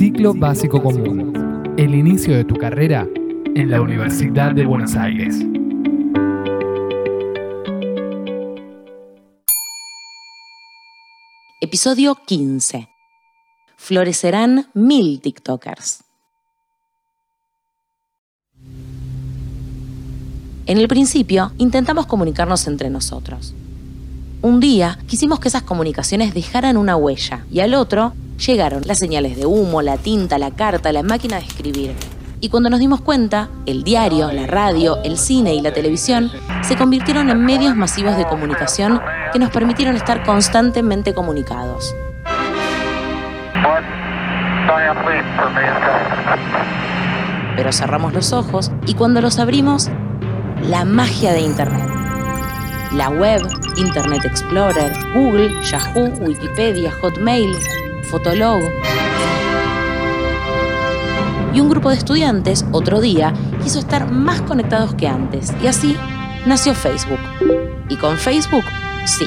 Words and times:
Ciclo 0.00 0.32
Básico 0.32 0.82
Común. 0.82 1.74
El 1.76 1.94
inicio 1.94 2.34
de 2.34 2.46
tu 2.46 2.54
carrera 2.54 3.06
en 3.54 3.70
la 3.70 3.82
Universidad 3.82 4.52
de 4.52 4.64
Buenos 4.64 4.96
Aires. 4.96 5.36
Episodio 11.60 12.14
15. 12.14 12.88
Florecerán 13.76 14.70
mil 14.72 15.20
TikTokers. 15.20 16.02
En 20.64 20.78
el 20.78 20.88
principio, 20.88 21.52
intentamos 21.58 22.06
comunicarnos 22.06 22.66
entre 22.68 22.88
nosotros. 22.88 23.54
Un 24.40 24.60
día 24.60 24.98
quisimos 25.06 25.40
que 25.40 25.48
esas 25.48 25.64
comunicaciones 25.64 26.32
dejaran 26.32 26.78
una 26.78 26.96
huella 26.96 27.44
y 27.50 27.60
al 27.60 27.74
otro 27.74 28.14
llegaron 28.46 28.82
las 28.86 28.98
señales 28.98 29.36
de 29.36 29.46
humo, 29.46 29.82
la 29.82 29.96
tinta, 29.96 30.38
la 30.38 30.50
carta, 30.50 30.92
la 30.92 31.02
máquina 31.02 31.36
de 31.36 31.46
escribir. 31.46 31.94
Y 32.40 32.48
cuando 32.48 32.70
nos 32.70 32.80
dimos 32.80 33.02
cuenta, 33.02 33.50
el 33.66 33.84
diario, 33.84 34.32
la 34.32 34.46
radio, 34.46 34.98
el 35.04 35.18
cine 35.18 35.54
y 35.54 35.60
la 35.60 35.72
televisión 35.72 36.30
se 36.62 36.74
convirtieron 36.74 37.28
en 37.28 37.44
medios 37.44 37.76
masivos 37.76 38.16
de 38.16 38.24
comunicación 38.24 39.00
que 39.32 39.38
nos 39.38 39.50
permitieron 39.50 39.94
estar 39.94 40.22
constantemente 40.24 41.12
comunicados. 41.12 41.94
Pero 47.56 47.72
cerramos 47.72 48.14
los 48.14 48.32
ojos 48.32 48.72
y 48.86 48.94
cuando 48.94 49.20
los 49.20 49.38
abrimos, 49.38 49.90
la 50.62 50.86
magia 50.86 51.32
de 51.32 51.40
Internet. 51.40 51.88
La 52.94 53.10
web, 53.10 53.42
Internet 53.76 54.24
Explorer, 54.24 54.92
Google, 55.14 55.52
Yahoo, 55.62 56.08
Wikipedia, 56.20 56.90
Hotmail, 57.02 57.54
Fotolog. 58.10 58.60
Y 61.54 61.60
un 61.60 61.68
grupo 61.68 61.90
de 61.90 61.96
estudiantes, 61.96 62.64
otro 62.72 63.00
día, 63.00 63.32
quiso 63.62 63.78
estar 63.78 64.10
más 64.10 64.40
conectados 64.42 64.94
que 64.94 65.06
antes. 65.06 65.52
Y 65.62 65.68
así 65.68 65.96
nació 66.44 66.74
Facebook. 66.74 67.20
Y 67.88 67.96
con 67.96 68.16
Facebook, 68.18 68.64
sí, 69.04 69.26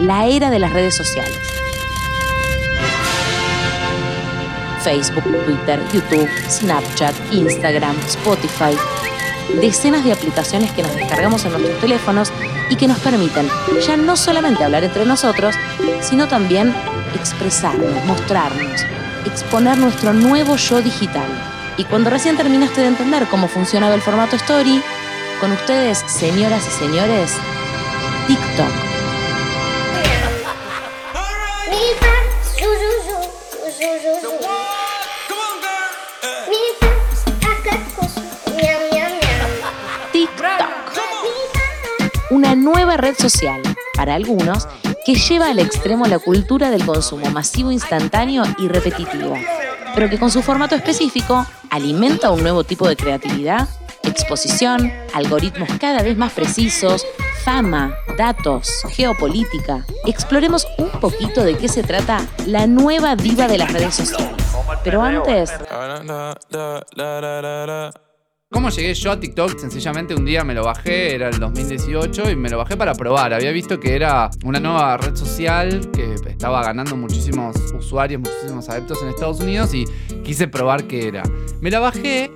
la 0.00 0.26
era 0.26 0.50
de 0.50 0.58
las 0.58 0.72
redes 0.72 0.94
sociales. 0.94 1.38
Facebook, 4.82 5.24
Twitter, 5.46 5.80
YouTube, 5.92 6.28
Snapchat, 6.48 7.14
Instagram, 7.32 7.96
Spotify, 8.06 8.76
decenas 9.60 10.04
de 10.04 10.12
aplicaciones 10.12 10.70
que 10.72 10.82
nos 10.82 10.94
descargamos 10.94 11.44
en 11.44 11.52
nuestros 11.52 11.80
teléfonos 11.80 12.32
y 12.70 12.76
que 12.76 12.88
nos 12.88 12.98
permiten 13.00 13.48
ya 13.86 13.96
no 13.96 14.16
solamente 14.16 14.64
hablar 14.64 14.84
entre 14.84 15.04
nosotros, 15.04 15.54
sino 16.00 16.28
también 16.28 16.74
expresarnos, 17.14 18.04
mostrarnos, 18.06 18.82
exponer 19.26 19.78
nuestro 19.78 20.12
nuevo 20.12 20.56
yo 20.56 20.80
digital. 20.80 21.28
Y 21.76 21.84
cuando 21.84 22.10
recién 22.10 22.36
terminaste 22.36 22.80
de 22.80 22.88
entender 22.88 23.26
cómo 23.28 23.48
funcionaba 23.48 23.94
el 23.94 24.02
formato 24.02 24.36
Story, 24.36 24.82
con 25.40 25.52
ustedes, 25.52 25.98
señoras 26.06 26.66
y 26.66 26.70
señores, 26.70 27.32
TikTok. 28.26 28.92
Una 42.32 42.54
nueva 42.54 42.96
red 42.96 43.14
social, 43.14 43.60
para 43.94 44.14
algunos, 44.14 44.66
que 45.04 45.14
lleva 45.14 45.50
al 45.50 45.58
extremo 45.58 46.06
la 46.06 46.18
cultura 46.18 46.70
del 46.70 46.86
consumo 46.86 47.30
masivo 47.30 47.70
instantáneo 47.70 48.42
y 48.58 48.68
repetitivo, 48.68 49.34
pero 49.94 50.08
que 50.08 50.18
con 50.18 50.30
su 50.30 50.40
formato 50.40 50.74
específico 50.74 51.46
alimenta 51.68 52.30
un 52.30 52.42
nuevo 52.42 52.64
tipo 52.64 52.88
de 52.88 52.96
creatividad, 52.96 53.68
exposición, 54.02 54.90
algoritmos 55.12 55.68
cada 55.78 56.02
vez 56.02 56.16
más 56.16 56.32
precisos, 56.32 57.04
fama, 57.44 57.94
datos, 58.16 58.70
geopolítica. 58.92 59.84
Exploremos 60.06 60.66
un 60.78 60.90
poquito 61.00 61.44
de 61.44 61.58
qué 61.58 61.68
se 61.68 61.82
trata 61.82 62.26
la 62.46 62.66
nueva 62.66 63.14
diva 63.14 63.46
de 63.46 63.58
las 63.58 63.70
redes 63.70 63.94
sociales. 63.94 64.42
Pero 64.82 65.02
antes... 65.02 65.52
¿Cómo 68.52 68.68
llegué 68.68 68.92
yo 68.92 69.10
a 69.10 69.18
TikTok? 69.18 69.58
Sencillamente 69.58 70.14
un 70.14 70.26
día 70.26 70.44
me 70.44 70.52
lo 70.52 70.62
bajé, 70.62 71.14
era 71.14 71.30
el 71.30 71.40
2018, 71.40 72.30
y 72.30 72.36
me 72.36 72.50
lo 72.50 72.58
bajé 72.58 72.76
para 72.76 72.92
probar. 72.94 73.32
Había 73.32 73.50
visto 73.50 73.80
que 73.80 73.96
era 73.96 74.30
una 74.44 74.60
nueva 74.60 74.98
red 74.98 75.16
social 75.16 75.90
que 75.90 76.14
estaba 76.26 76.62
ganando 76.62 76.94
muchísimos 76.94 77.56
usuarios, 77.72 78.20
muchísimos 78.20 78.68
adeptos 78.68 79.00
en 79.02 79.08
Estados 79.08 79.40
Unidos 79.40 79.72
y 79.72 79.86
quise 80.22 80.48
probar 80.48 80.84
qué 80.84 81.08
era. 81.08 81.22
Me 81.62 81.70
la 81.70 81.80
bajé 81.80 82.30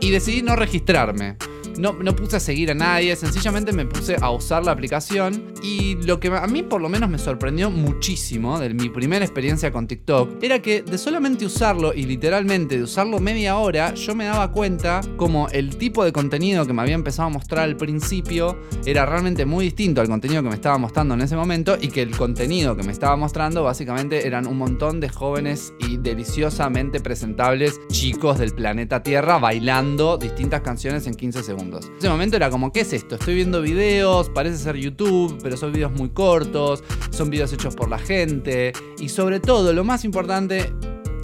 y 0.00 0.10
decidí 0.10 0.40
no 0.40 0.56
registrarme 0.56 1.36
no, 1.78 1.92
no 1.94 2.14
puse 2.14 2.36
a 2.36 2.40
seguir 2.40 2.70
a 2.70 2.74
nadie, 2.74 3.14
sencillamente 3.16 3.72
me 3.72 3.86
puse 3.86 4.16
a 4.20 4.30
usar 4.30 4.64
la 4.64 4.72
aplicación 4.72 5.52
y 5.62 5.96
lo 5.96 6.20
que 6.20 6.28
a 6.28 6.46
mí 6.46 6.62
por 6.62 6.80
lo 6.80 6.88
menos 6.88 7.08
me 7.08 7.18
sorprendió 7.18 7.70
muchísimo 7.70 8.58
de 8.58 8.74
mi 8.74 8.88
primera 8.88 9.24
experiencia 9.24 9.72
con 9.72 9.86
TikTok 9.86 10.42
era 10.42 10.60
que 10.60 10.82
de 10.82 10.98
solamente 10.98 11.46
usarlo 11.46 11.94
y 11.94 12.04
literalmente 12.04 12.76
de 12.76 12.82
usarlo 12.82 13.18
media 13.20 13.56
hora, 13.58 13.94
yo 13.94 14.14
me 14.14 14.24
daba 14.24 14.52
cuenta 14.52 15.00
como 15.16 15.48
el 15.48 15.76
tipo 15.76 16.04
de 16.04 16.12
contenido 16.12 16.66
que 16.66 16.72
me 16.72 16.82
había 16.82 16.94
empezado 16.94 17.28
a 17.28 17.30
mostrar 17.30 17.64
al 17.64 17.76
principio 17.76 18.58
era 18.84 19.06
realmente 19.06 19.46
muy 19.46 19.66
distinto 19.66 20.00
al 20.00 20.08
contenido 20.08 20.42
que 20.42 20.48
me 20.48 20.54
estaba 20.54 20.78
mostrando 20.78 21.14
en 21.14 21.20
ese 21.20 21.36
momento 21.36 21.76
y 21.80 21.88
que 21.88 22.02
el 22.02 22.16
contenido 22.16 22.76
que 22.76 22.82
me 22.82 22.92
estaba 22.92 23.16
mostrando 23.16 23.64
básicamente 23.64 24.26
eran 24.26 24.46
un 24.46 24.58
montón 24.58 25.00
de 25.00 25.08
jóvenes 25.08 25.72
y 25.78 25.96
deliciosamente 25.96 27.00
presentables 27.00 27.80
chicos 27.88 28.38
del 28.38 28.52
planeta 28.52 29.02
Tierra 29.02 29.38
bailando 29.38 30.18
distintas 30.18 30.62
canciones 30.62 31.06
en 31.06 31.14
15 31.14 31.42
segundos. 31.42 31.67
En 31.76 31.98
ese 31.98 32.08
momento 32.08 32.36
era 32.36 32.50
como, 32.50 32.72
¿qué 32.72 32.80
es 32.80 32.92
esto? 32.92 33.16
Estoy 33.16 33.34
viendo 33.34 33.60
videos, 33.60 34.30
parece 34.30 34.56
ser 34.56 34.76
YouTube, 34.76 35.38
pero 35.42 35.56
son 35.56 35.72
videos 35.72 35.92
muy 35.92 36.08
cortos, 36.08 36.82
son 37.10 37.30
videos 37.30 37.52
hechos 37.52 37.74
por 37.74 37.88
la 37.88 37.98
gente. 37.98 38.72
Y 38.98 39.08
sobre 39.10 39.40
todo, 39.40 39.72
lo 39.72 39.84
más 39.84 40.04
importante, 40.04 40.72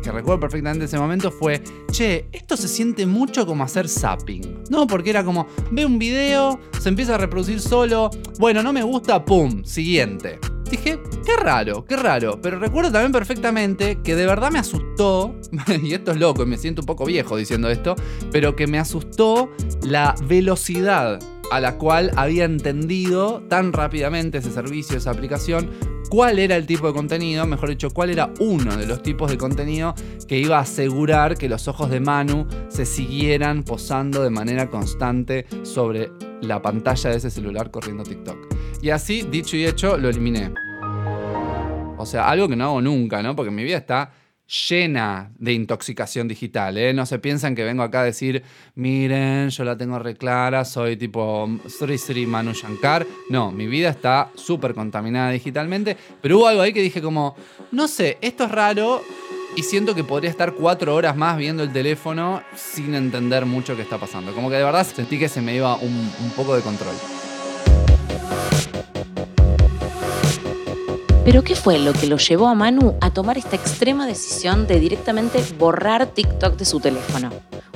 que 0.04 0.12
recuerdo 0.12 0.40
perfectamente 0.40 0.84
ese 0.84 0.98
momento 0.98 1.30
fue, 1.32 1.62
che, 1.90 2.28
esto 2.30 2.56
se 2.56 2.68
siente 2.68 3.06
mucho 3.06 3.46
como 3.46 3.64
hacer 3.64 3.88
zapping. 3.88 4.64
No, 4.68 4.86
porque 4.86 5.10
era 5.10 5.24
como, 5.24 5.46
ve 5.72 5.86
un 5.86 5.98
video, 5.98 6.60
se 6.78 6.90
empieza 6.90 7.14
a 7.14 7.18
reproducir 7.18 7.60
solo, 7.60 8.10
bueno, 8.38 8.62
no 8.62 8.72
me 8.72 8.82
gusta, 8.82 9.24
pum, 9.24 9.64
siguiente. 9.64 10.38
Dije, 10.70 10.98
qué 11.24 11.36
raro, 11.36 11.84
qué 11.84 11.96
raro. 11.96 12.40
Pero 12.40 12.58
recuerdo 12.58 12.92
también 12.92 13.12
perfectamente 13.12 14.00
que 14.02 14.14
de 14.14 14.26
verdad 14.26 14.50
me 14.50 14.58
asustó, 14.58 15.34
y 15.82 15.94
esto 15.94 16.12
es 16.12 16.18
loco, 16.18 16.42
y 16.42 16.46
me 16.46 16.58
siento 16.58 16.82
un 16.82 16.86
poco 16.86 17.06
viejo 17.06 17.36
diciendo 17.36 17.70
esto, 17.70 17.96
pero 18.30 18.54
que 18.54 18.66
me 18.66 18.78
asustó 18.78 19.50
la 19.82 20.14
velocidad 20.26 21.18
a 21.50 21.60
la 21.60 21.76
cual 21.76 22.10
había 22.16 22.44
entendido 22.44 23.42
tan 23.48 23.72
rápidamente 23.72 24.38
ese 24.38 24.50
servicio, 24.50 24.98
esa 24.98 25.10
aplicación, 25.10 25.70
cuál 26.08 26.38
era 26.38 26.56
el 26.56 26.66
tipo 26.66 26.86
de 26.86 26.92
contenido, 26.92 27.46
mejor 27.46 27.70
dicho, 27.70 27.90
cuál 27.90 28.10
era 28.10 28.32
uno 28.40 28.76
de 28.76 28.86
los 28.86 29.02
tipos 29.02 29.30
de 29.30 29.38
contenido 29.38 29.94
que 30.26 30.38
iba 30.38 30.58
a 30.58 30.60
asegurar 30.60 31.36
que 31.36 31.48
los 31.48 31.68
ojos 31.68 31.90
de 31.90 32.00
Manu 32.00 32.46
se 32.68 32.86
siguieran 32.86 33.62
posando 33.62 34.22
de 34.22 34.30
manera 34.30 34.70
constante 34.70 35.46
sobre 35.62 36.10
la 36.40 36.60
pantalla 36.62 37.10
de 37.10 37.16
ese 37.16 37.30
celular 37.30 37.70
corriendo 37.70 38.04
TikTok. 38.04 38.36
Y 38.82 38.90
así, 38.90 39.22
dicho 39.22 39.56
y 39.56 39.66
hecho, 39.66 39.96
lo 39.96 40.08
eliminé. 40.08 40.52
O 41.96 42.06
sea, 42.06 42.28
algo 42.28 42.48
que 42.48 42.56
no 42.56 42.64
hago 42.64 42.82
nunca, 42.82 43.22
¿no? 43.22 43.34
Porque 43.34 43.50
mi 43.50 43.64
vida 43.64 43.78
está 43.78 44.12
llena 44.68 45.30
de 45.38 45.52
intoxicación 45.52 46.28
digital. 46.28 46.78
¿eh? 46.78 46.92
No 46.92 47.06
se 47.06 47.18
piensan 47.18 47.54
que 47.54 47.64
vengo 47.64 47.82
acá 47.82 48.00
a 48.00 48.04
decir, 48.04 48.42
miren, 48.74 49.50
yo 49.50 49.64
la 49.64 49.76
tengo 49.76 49.98
reclara, 49.98 50.64
soy 50.64 50.96
tipo 50.96 51.48
Sri 51.66 51.98
Sri 51.98 52.26
Manu 52.26 52.52
Shankar. 52.52 53.06
No, 53.30 53.50
mi 53.50 53.66
vida 53.66 53.90
está 53.90 54.30
súper 54.34 54.74
contaminada 54.74 55.30
digitalmente, 55.30 55.96
pero 56.20 56.38
hubo 56.38 56.46
algo 56.46 56.62
ahí 56.62 56.72
que 56.72 56.82
dije 56.82 57.02
como, 57.02 57.36
no 57.72 57.88
sé, 57.88 58.18
esto 58.20 58.44
es 58.44 58.50
raro 58.50 59.02
y 59.56 59.62
siento 59.62 59.94
que 59.94 60.04
podría 60.04 60.30
estar 60.30 60.52
cuatro 60.54 60.94
horas 60.94 61.16
más 61.16 61.36
viendo 61.36 61.62
el 61.62 61.72
teléfono 61.72 62.42
sin 62.56 62.94
entender 62.94 63.46
mucho 63.46 63.76
qué 63.76 63.82
está 63.82 63.98
pasando. 63.98 64.34
Como 64.34 64.50
que 64.50 64.56
de 64.56 64.64
verdad 64.64 64.86
sentí 64.86 65.18
que 65.18 65.28
se 65.28 65.40
me 65.40 65.54
iba 65.54 65.76
un, 65.76 65.92
un 65.92 66.30
poco 66.36 66.54
de 66.56 66.62
control. 66.62 66.94
Pero 71.24 71.42
¿qué 71.42 71.56
fue 71.56 71.78
lo 71.78 71.94
que 71.94 72.06
lo 72.06 72.18
llevó 72.18 72.48
a 72.48 72.54
Manu 72.54 72.96
a 73.00 73.10
tomar 73.10 73.38
esta 73.38 73.56
extrema 73.56 74.06
decisión 74.06 74.66
de 74.66 74.78
directamente 74.78 75.42
borrar 75.58 76.06
TikTok 76.06 76.56
de 76.56 76.66
su 76.66 76.80
teléfono? 76.80 77.30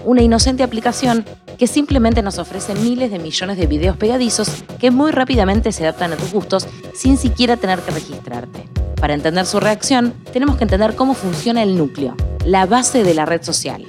Una 0.04 0.20
inocente 0.20 0.62
aplicación 0.62 1.24
que 1.56 1.66
simplemente 1.66 2.20
nos 2.20 2.38
ofrece 2.38 2.74
miles 2.74 3.10
de 3.10 3.18
millones 3.18 3.56
de 3.56 3.66
videos 3.66 3.96
pegadizos 3.96 4.64
que 4.78 4.90
muy 4.90 5.12
rápidamente 5.12 5.72
se 5.72 5.84
adaptan 5.84 6.12
a 6.12 6.16
tus 6.16 6.30
gustos 6.30 6.66
sin 6.94 7.16
siquiera 7.16 7.56
tener 7.56 7.80
que 7.80 7.90
registrarte. 7.90 8.68
Para 9.00 9.14
entender 9.14 9.46
su 9.46 9.60
reacción, 9.60 10.12
tenemos 10.30 10.56
que 10.56 10.64
entender 10.64 10.94
cómo 10.94 11.14
funciona 11.14 11.62
el 11.62 11.78
núcleo, 11.78 12.14
la 12.44 12.66
base 12.66 13.02
de 13.02 13.14
la 13.14 13.24
red 13.24 13.42
social. 13.42 13.82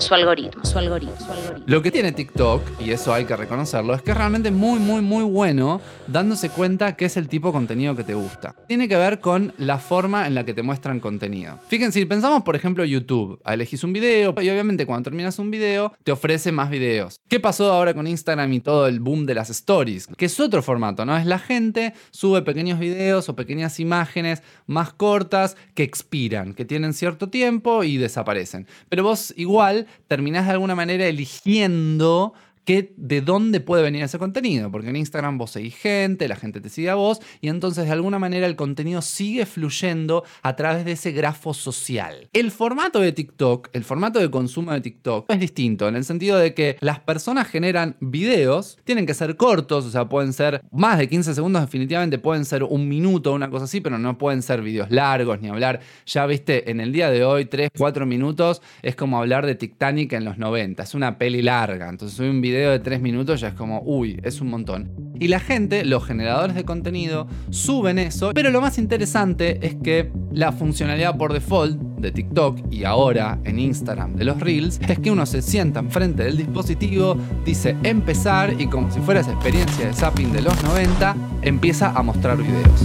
Su 0.00 0.14
algoritmo, 0.14 0.64
su 0.64 0.78
algoritmo, 0.78 1.14
su 1.18 1.30
algoritmo. 1.30 1.64
Lo 1.66 1.82
que 1.82 1.90
tiene 1.90 2.12
TikTok, 2.12 2.62
y 2.80 2.90
eso 2.90 3.12
hay 3.12 3.26
que 3.26 3.36
reconocerlo, 3.36 3.92
es 3.92 4.00
que 4.00 4.12
es 4.12 4.16
realmente 4.16 4.50
muy, 4.50 4.80
muy, 4.80 5.02
muy 5.02 5.24
bueno 5.24 5.82
dándose 6.06 6.48
cuenta 6.48 6.96
qué 6.96 7.04
es 7.04 7.18
el 7.18 7.28
tipo 7.28 7.48
de 7.48 7.52
contenido 7.52 7.94
que 7.94 8.02
te 8.02 8.14
gusta. 8.14 8.56
Tiene 8.66 8.88
que 8.88 8.96
ver 8.96 9.20
con 9.20 9.52
la 9.58 9.78
forma 9.78 10.26
en 10.26 10.34
la 10.34 10.44
que 10.44 10.54
te 10.54 10.62
muestran 10.62 11.00
contenido. 11.00 11.58
Fíjense, 11.68 12.00
si 12.00 12.06
pensamos 12.06 12.42
por 12.44 12.56
ejemplo 12.56 12.82
YouTube, 12.84 13.40
elegís 13.44 13.84
un 13.84 13.92
video 13.92 14.34
y 14.40 14.48
obviamente 14.48 14.86
cuando 14.86 15.04
terminas 15.04 15.38
un 15.38 15.50
video 15.50 15.92
te 16.02 16.12
ofrece 16.12 16.50
más 16.50 16.70
videos. 16.70 17.20
¿Qué 17.28 17.38
pasó 17.38 17.70
ahora 17.70 17.92
con 17.92 18.06
Instagram 18.06 18.50
y 18.54 18.60
todo 18.60 18.86
el 18.86 19.00
boom 19.00 19.26
de 19.26 19.34
las 19.34 19.50
stories? 19.50 20.08
Que 20.16 20.24
es 20.24 20.40
otro 20.40 20.62
formato, 20.62 21.04
¿no? 21.04 21.14
Es 21.14 21.26
la 21.26 21.38
gente 21.38 21.92
sube 22.10 22.40
pequeños 22.40 22.78
videos 22.78 23.28
o 23.28 23.36
pequeñas 23.36 23.78
imágenes 23.78 24.42
más 24.66 24.94
cortas 24.94 25.58
que 25.74 25.82
expiran, 25.82 26.54
que 26.54 26.64
tienen 26.64 26.94
cierto 26.94 27.28
tiempo 27.28 27.84
y 27.84 27.98
desaparecen. 27.98 28.66
Pero 28.88 29.04
vos 29.04 29.34
igual 29.36 29.86
terminás 30.06 30.46
de 30.46 30.52
alguna 30.52 30.74
manera 30.74 31.06
eligiendo 31.06 32.34
de 32.66 33.20
dónde 33.20 33.60
puede 33.60 33.82
venir 33.82 34.04
ese 34.04 34.18
contenido, 34.18 34.70
porque 34.70 34.90
en 34.90 34.96
Instagram 34.96 35.38
vos 35.38 35.50
seguís 35.50 35.74
gente, 35.74 36.28
la 36.28 36.36
gente 36.36 36.60
te 36.60 36.68
sigue 36.68 36.90
a 36.90 36.94
vos, 36.94 37.20
y 37.40 37.48
entonces 37.48 37.86
de 37.86 37.90
alguna 37.90 38.18
manera 38.20 38.46
el 38.46 38.54
contenido 38.54 39.02
sigue 39.02 39.44
fluyendo 39.44 40.24
a 40.42 40.54
través 40.54 40.84
de 40.84 40.92
ese 40.92 41.10
grafo 41.10 41.52
social. 41.52 42.28
El 42.32 42.52
formato 42.52 43.00
de 43.00 43.10
TikTok, 43.12 43.70
el 43.72 43.82
formato 43.82 44.20
de 44.20 44.30
consumo 44.30 44.72
de 44.72 44.80
TikTok 44.80 45.30
es 45.32 45.40
distinto, 45.40 45.88
en 45.88 45.96
el 45.96 46.04
sentido 46.04 46.38
de 46.38 46.54
que 46.54 46.76
las 46.80 47.00
personas 47.00 47.48
generan 47.48 47.96
videos, 48.00 48.78
tienen 48.84 49.04
que 49.04 49.14
ser 49.14 49.36
cortos, 49.36 49.84
o 49.84 49.90
sea, 49.90 50.08
pueden 50.08 50.32
ser 50.32 50.62
más 50.70 50.98
de 50.98 51.08
15 51.08 51.34
segundos, 51.34 51.62
definitivamente 51.62 52.18
pueden 52.18 52.44
ser 52.44 52.62
un 52.62 52.88
minuto, 52.88 53.32
una 53.32 53.50
cosa 53.50 53.64
así, 53.64 53.80
pero 53.80 53.98
no 53.98 54.16
pueden 54.16 54.42
ser 54.42 54.62
videos 54.62 54.92
largos 54.92 55.40
ni 55.40 55.48
hablar, 55.48 55.80
ya 56.06 56.24
viste, 56.26 56.70
en 56.70 56.80
el 56.80 56.92
día 56.92 57.10
de 57.10 57.24
hoy, 57.24 57.46
3, 57.46 57.70
4 57.76 58.06
minutos, 58.06 58.62
es 58.82 58.94
como 58.94 59.18
hablar 59.18 59.44
de 59.44 59.56
Titanic 59.56 60.12
en 60.12 60.24
los 60.24 60.38
90, 60.38 60.84
es 60.84 60.94
una 60.94 61.18
peli 61.18 61.42
larga, 61.42 61.88
entonces 61.88 62.16
soy 62.16 62.28
un 62.28 62.40
video 62.40 62.49
de 62.58 62.78
tres 62.80 63.00
minutos 63.00 63.40
ya 63.40 63.48
es 63.48 63.54
como, 63.54 63.82
uy, 63.84 64.20
es 64.22 64.40
un 64.40 64.50
montón. 64.50 64.90
Y 65.18 65.28
la 65.28 65.38
gente, 65.38 65.84
los 65.84 66.04
generadores 66.04 66.56
de 66.56 66.64
contenido, 66.64 67.28
suben 67.50 67.98
eso, 67.98 68.32
pero 68.34 68.50
lo 68.50 68.62
más 68.62 68.78
interesante 68.78 69.64
es 69.66 69.76
que 69.76 70.10
la 70.32 70.50
funcionalidad 70.50 71.18
por 71.18 71.32
default 71.32 71.78
de 71.78 72.10
TikTok 72.10 72.58
y 72.70 72.84
ahora 72.84 73.38
en 73.44 73.58
Instagram 73.58 74.16
de 74.16 74.24
los 74.24 74.40
Reels 74.40 74.80
es 74.88 74.98
que 74.98 75.10
uno 75.10 75.26
se 75.26 75.42
sienta 75.42 75.80
enfrente 75.80 76.24
del 76.24 76.38
dispositivo, 76.38 77.16
dice 77.44 77.76
empezar 77.82 78.58
y 78.58 78.66
como 78.66 78.90
si 78.90 79.00
fuera 79.00 79.20
esa 79.20 79.32
experiencia 79.32 79.86
de 79.86 79.92
zapping 79.92 80.32
de 80.32 80.40
los 80.40 80.62
90, 80.64 81.14
empieza 81.42 81.90
a 81.90 82.02
mostrar 82.02 82.38
videos. 82.38 82.80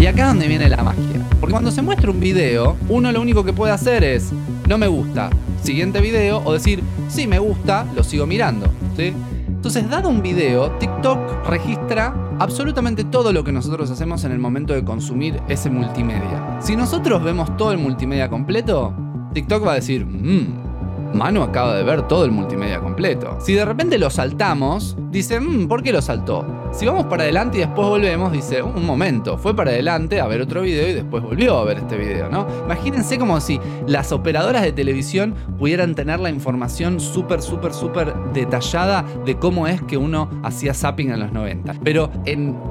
Y 0.00 0.06
acá 0.06 0.22
es 0.22 0.28
donde 0.28 0.48
viene 0.48 0.70
la 0.70 0.82
magia. 0.82 1.26
Porque 1.38 1.52
cuando 1.52 1.70
se 1.70 1.82
muestra 1.82 2.10
un 2.10 2.20
video, 2.20 2.78
uno 2.88 3.12
lo 3.12 3.20
único 3.20 3.44
que 3.44 3.52
puede 3.52 3.72
hacer 3.74 4.02
es, 4.02 4.32
no 4.70 4.78
me 4.78 4.86
gusta, 4.86 5.30
siguiente 5.64 6.00
video, 6.00 6.40
o 6.44 6.52
decir, 6.52 6.80
sí 7.08 7.26
me 7.26 7.40
gusta, 7.40 7.84
lo 7.92 8.04
sigo 8.04 8.24
mirando. 8.24 8.72
¿sí? 8.96 9.12
Entonces, 9.48 9.90
dado 9.90 10.08
un 10.08 10.22
video, 10.22 10.70
TikTok 10.78 11.44
registra 11.48 12.14
absolutamente 12.38 13.02
todo 13.02 13.32
lo 13.32 13.42
que 13.42 13.50
nosotros 13.50 13.90
hacemos 13.90 14.22
en 14.22 14.30
el 14.30 14.38
momento 14.38 14.72
de 14.72 14.84
consumir 14.84 15.42
ese 15.48 15.70
multimedia. 15.70 16.58
Si 16.60 16.76
nosotros 16.76 17.20
vemos 17.24 17.56
todo 17.56 17.72
el 17.72 17.78
multimedia 17.78 18.30
completo, 18.30 18.94
TikTok 19.34 19.66
va 19.66 19.72
a 19.72 19.74
decir, 19.74 20.06
mmm, 20.06 20.69
Manu 21.14 21.42
acaba 21.42 21.74
de 21.76 21.82
ver 21.82 22.06
todo 22.08 22.24
el 22.24 22.30
multimedia 22.30 22.80
completo. 22.80 23.38
Si 23.40 23.54
de 23.54 23.64
repente 23.64 23.98
lo 23.98 24.10
saltamos, 24.10 24.96
dice, 25.10 25.40
mmm, 25.40 25.68
¿por 25.68 25.82
qué 25.82 25.92
lo 25.92 26.02
saltó? 26.02 26.46
Si 26.72 26.86
vamos 26.86 27.06
para 27.06 27.24
adelante 27.24 27.58
y 27.58 27.60
después 27.62 27.88
volvemos, 27.88 28.30
dice, 28.32 28.62
un 28.62 28.86
momento, 28.86 29.36
fue 29.36 29.56
para 29.56 29.70
adelante 29.70 30.20
a 30.20 30.26
ver 30.28 30.40
otro 30.40 30.62
video 30.62 30.88
y 30.88 30.92
después 30.92 31.22
volvió 31.22 31.58
a 31.58 31.64
ver 31.64 31.78
este 31.78 31.96
video, 31.96 32.28
¿no? 32.30 32.46
Imagínense 32.64 33.18
como 33.18 33.40
si 33.40 33.58
las 33.88 34.12
operadoras 34.12 34.62
de 34.62 34.72
televisión 34.72 35.34
pudieran 35.58 35.96
tener 35.96 36.20
la 36.20 36.30
información 36.30 37.00
súper, 37.00 37.42
súper, 37.42 37.72
súper 37.72 38.14
detallada 38.32 39.04
de 39.26 39.36
cómo 39.36 39.66
es 39.66 39.82
que 39.82 39.96
uno 39.96 40.30
hacía 40.44 40.72
zapping 40.72 41.10
en 41.10 41.20
los 41.20 41.32
90. 41.32 41.74
Pero 41.82 42.10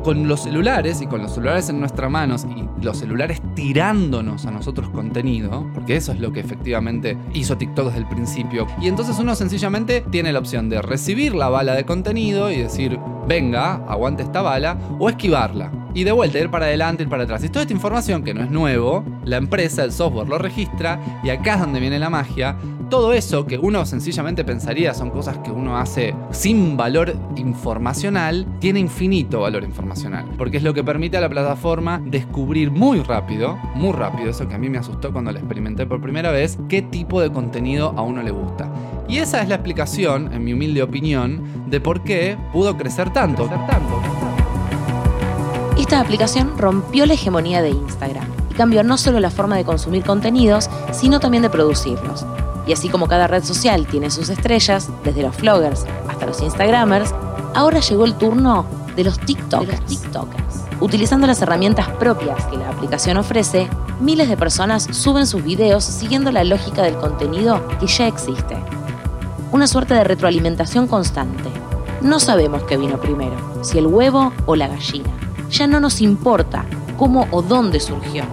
con 0.04 0.30
los 0.30 0.44
celulares 0.44 1.02
y 1.02 1.08
con 1.08 1.22
los 1.22 1.34
celulares 1.34 1.70
en 1.70 1.82
nuestras 1.82 2.10
manos 2.10 2.46
y 2.46 2.84
los 2.84 2.98
celulares 2.98 3.42
tirándonos 3.54 4.46
a 4.46 4.52
nosotros 4.52 4.90
contenido, 4.90 5.68
porque 5.74 5.98
eso 5.98 6.14
es 6.14 6.22
lo 6.22 6.32
que 6.32 6.40
efectivamente 6.40 7.18
hizo 7.34 7.58
TikTok 7.58 7.88
desde 7.88 8.00
el 8.00 8.08
principio, 8.08 8.29
y 8.82 8.88
entonces 8.88 9.18
uno 9.20 9.34
sencillamente 9.36 10.02
tiene 10.12 10.32
la 10.32 10.40
opción 10.40 10.70
de 10.70 10.82
recibir 10.82 11.34
la 11.34 11.50
bala 11.50 11.74
de 11.74 11.86
contenido 11.86 12.52
y 12.52 12.58
decir, 12.58 13.00
venga, 13.28 13.76
aguante 13.88 14.24
esta 14.24 14.42
bala, 14.42 14.78
o 15.00 15.10
esquivarla. 15.10 15.72
Y 15.94 16.04
de 16.04 16.12
vuelta, 16.12 16.38
ir 16.38 16.52
para 16.52 16.68
adelante, 16.68 17.04
ir 17.04 17.10
para 17.10 17.24
atrás. 17.24 17.44
Y 17.44 17.50
toda 17.50 17.62
esta 17.64 17.74
información, 17.74 18.24
que 18.24 18.34
no 18.34 18.44
es 18.44 18.52
nuevo, 18.52 19.04
la 19.26 19.38
empresa, 19.38 19.84
el 19.84 19.92
software 19.92 20.28
lo 20.28 20.38
registra, 20.38 21.00
y 21.24 21.30
acá 21.30 21.56
es 21.56 21.62
donde 21.62 21.80
viene 21.80 21.98
la 21.98 22.10
magia. 22.10 22.56
Todo 22.90 23.14
eso 23.14 23.46
que 23.46 23.60
uno 23.60 23.86
sencillamente 23.86 24.44
pensaría 24.44 24.96
son 24.96 25.12
cosas 25.12 25.38
que 25.38 25.52
uno 25.52 25.78
hace 25.78 26.16
sin 26.32 26.76
valor 26.76 27.16
informacional, 27.36 28.48
tiene 28.60 28.80
infinito 28.80 29.42
valor 29.42 29.64
informacional. 29.64 30.26
Porque 30.40 30.58
es 30.58 30.64
lo 30.64 30.74
que 30.74 30.84
permite 30.84 31.16
a 31.18 31.22
la 31.22 31.30
plataforma 31.30 32.02
descubrir 32.04 32.72
muy 32.72 33.04
rápido, 33.04 33.58
muy 33.76 33.92
rápido, 33.92 34.32
eso 34.32 34.48
que 34.48 34.56
a 34.56 34.58
mí 34.58 34.70
me 34.70 34.80
asustó 34.80 35.14
cuando 35.14 35.32
lo 35.32 35.38
experimenté 35.38 35.86
por 35.86 36.02
primera 36.02 36.32
vez, 36.32 36.58
qué 36.68 36.82
tipo 36.82 37.22
de 37.22 37.32
contenido 37.32 37.94
a 37.96 38.02
uno 38.02 38.24
le 38.24 38.32
gusta. 38.32 38.68
Y 39.08 39.18
esa 39.18 39.44
es 39.44 39.50
la 39.50 39.56
explicación, 39.56 40.34
en 40.34 40.44
mi 40.44 40.54
humilde 40.54 40.82
opinión, 40.82 41.44
de 41.68 41.80
por 41.80 42.02
qué 42.02 42.38
pudo 42.52 42.76
crecer 42.76 43.14
tanto. 43.14 43.46
Crecer 43.46 43.68
tanto. 43.68 44.02
Esta 45.78 46.00
aplicación 46.00 46.58
rompió 46.58 47.06
la 47.06 47.14
hegemonía 47.14 47.62
de 47.62 47.70
Instagram 47.70 48.26
y 48.50 48.56
cambió 48.56 48.84
no 48.84 48.98
solo 48.98 49.20
la 49.20 49.30
forma 49.30 49.58
de 49.58 49.64
consumir 49.64 50.04
contenidos, 50.04 50.72
sino 50.92 51.20
también 51.20 51.44
de 51.44 51.52
producirlos. 51.52 52.26
Y 52.70 52.74
así 52.74 52.88
como 52.88 53.08
cada 53.08 53.26
red 53.26 53.44
social 53.44 53.88
tiene 53.88 54.12
sus 54.12 54.30
estrellas, 54.30 54.90
desde 55.04 55.24
los 55.24 55.36
vloggers 55.38 55.88
hasta 56.08 56.28
los 56.28 56.40
Instagramers, 56.40 57.16
ahora 57.56 57.80
llegó 57.80 58.06
el 58.06 58.14
turno 58.14 58.64
de 58.96 59.06
los 59.06 59.18
TikTokers. 59.20 59.88
TikTokers. 59.88 60.66
Utilizando 60.80 61.26
las 61.26 61.42
herramientas 61.42 61.90
propias 61.90 62.46
que 62.46 62.58
la 62.58 62.70
aplicación 62.70 63.18
ofrece, 63.18 63.68
miles 64.00 64.30
de 64.30 64.38
personas 64.38 64.84
suben 64.92 65.26
sus 65.26 65.44
videos 65.44 65.84
siguiendo 65.84 66.32
la 66.32 66.44
lógica 66.44 66.84
del 66.84 66.96
contenido 66.98 67.68
que 67.80 67.88
ya 67.88 68.06
existe. 68.06 68.56
Una 69.52 69.66
suerte 69.66 69.96
de 69.96 70.04
retroalimentación 70.04 70.86
constante. 70.86 71.50
No 72.02 72.20
sabemos 72.20 72.62
qué 72.66 72.78
vino 72.78 73.00
primero, 73.00 73.64
si 73.64 73.80
el 73.80 73.88
huevo 73.88 74.32
o 74.46 74.56
la 74.56 74.68
gallina. 74.68 75.10
Ya 75.50 75.66
no 75.66 75.80
nos 75.80 76.02
importa 76.02 76.66
cómo 77.00 77.28
o 77.32 77.42
dónde 77.42 77.80
surgió. 77.80 78.26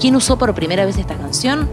¿Quién 0.00 0.16
usó 0.16 0.36
por 0.36 0.54
primera 0.54 0.84
vez 0.84 0.98
esta 0.98 1.16
canción? 1.16 1.70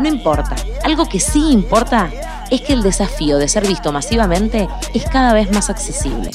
No 0.00 0.08
importa. 0.08 0.56
Algo 0.84 1.08
que 1.08 1.20
sí 1.20 1.50
importa 1.52 2.10
es 2.50 2.60
que 2.62 2.72
el 2.72 2.82
desafío 2.82 3.38
de 3.38 3.48
ser 3.48 3.66
visto 3.66 3.92
masivamente 3.92 4.68
es 4.94 5.04
cada 5.04 5.32
vez 5.32 5.52
más 5.52 5.70
accesible. 5.70 6.30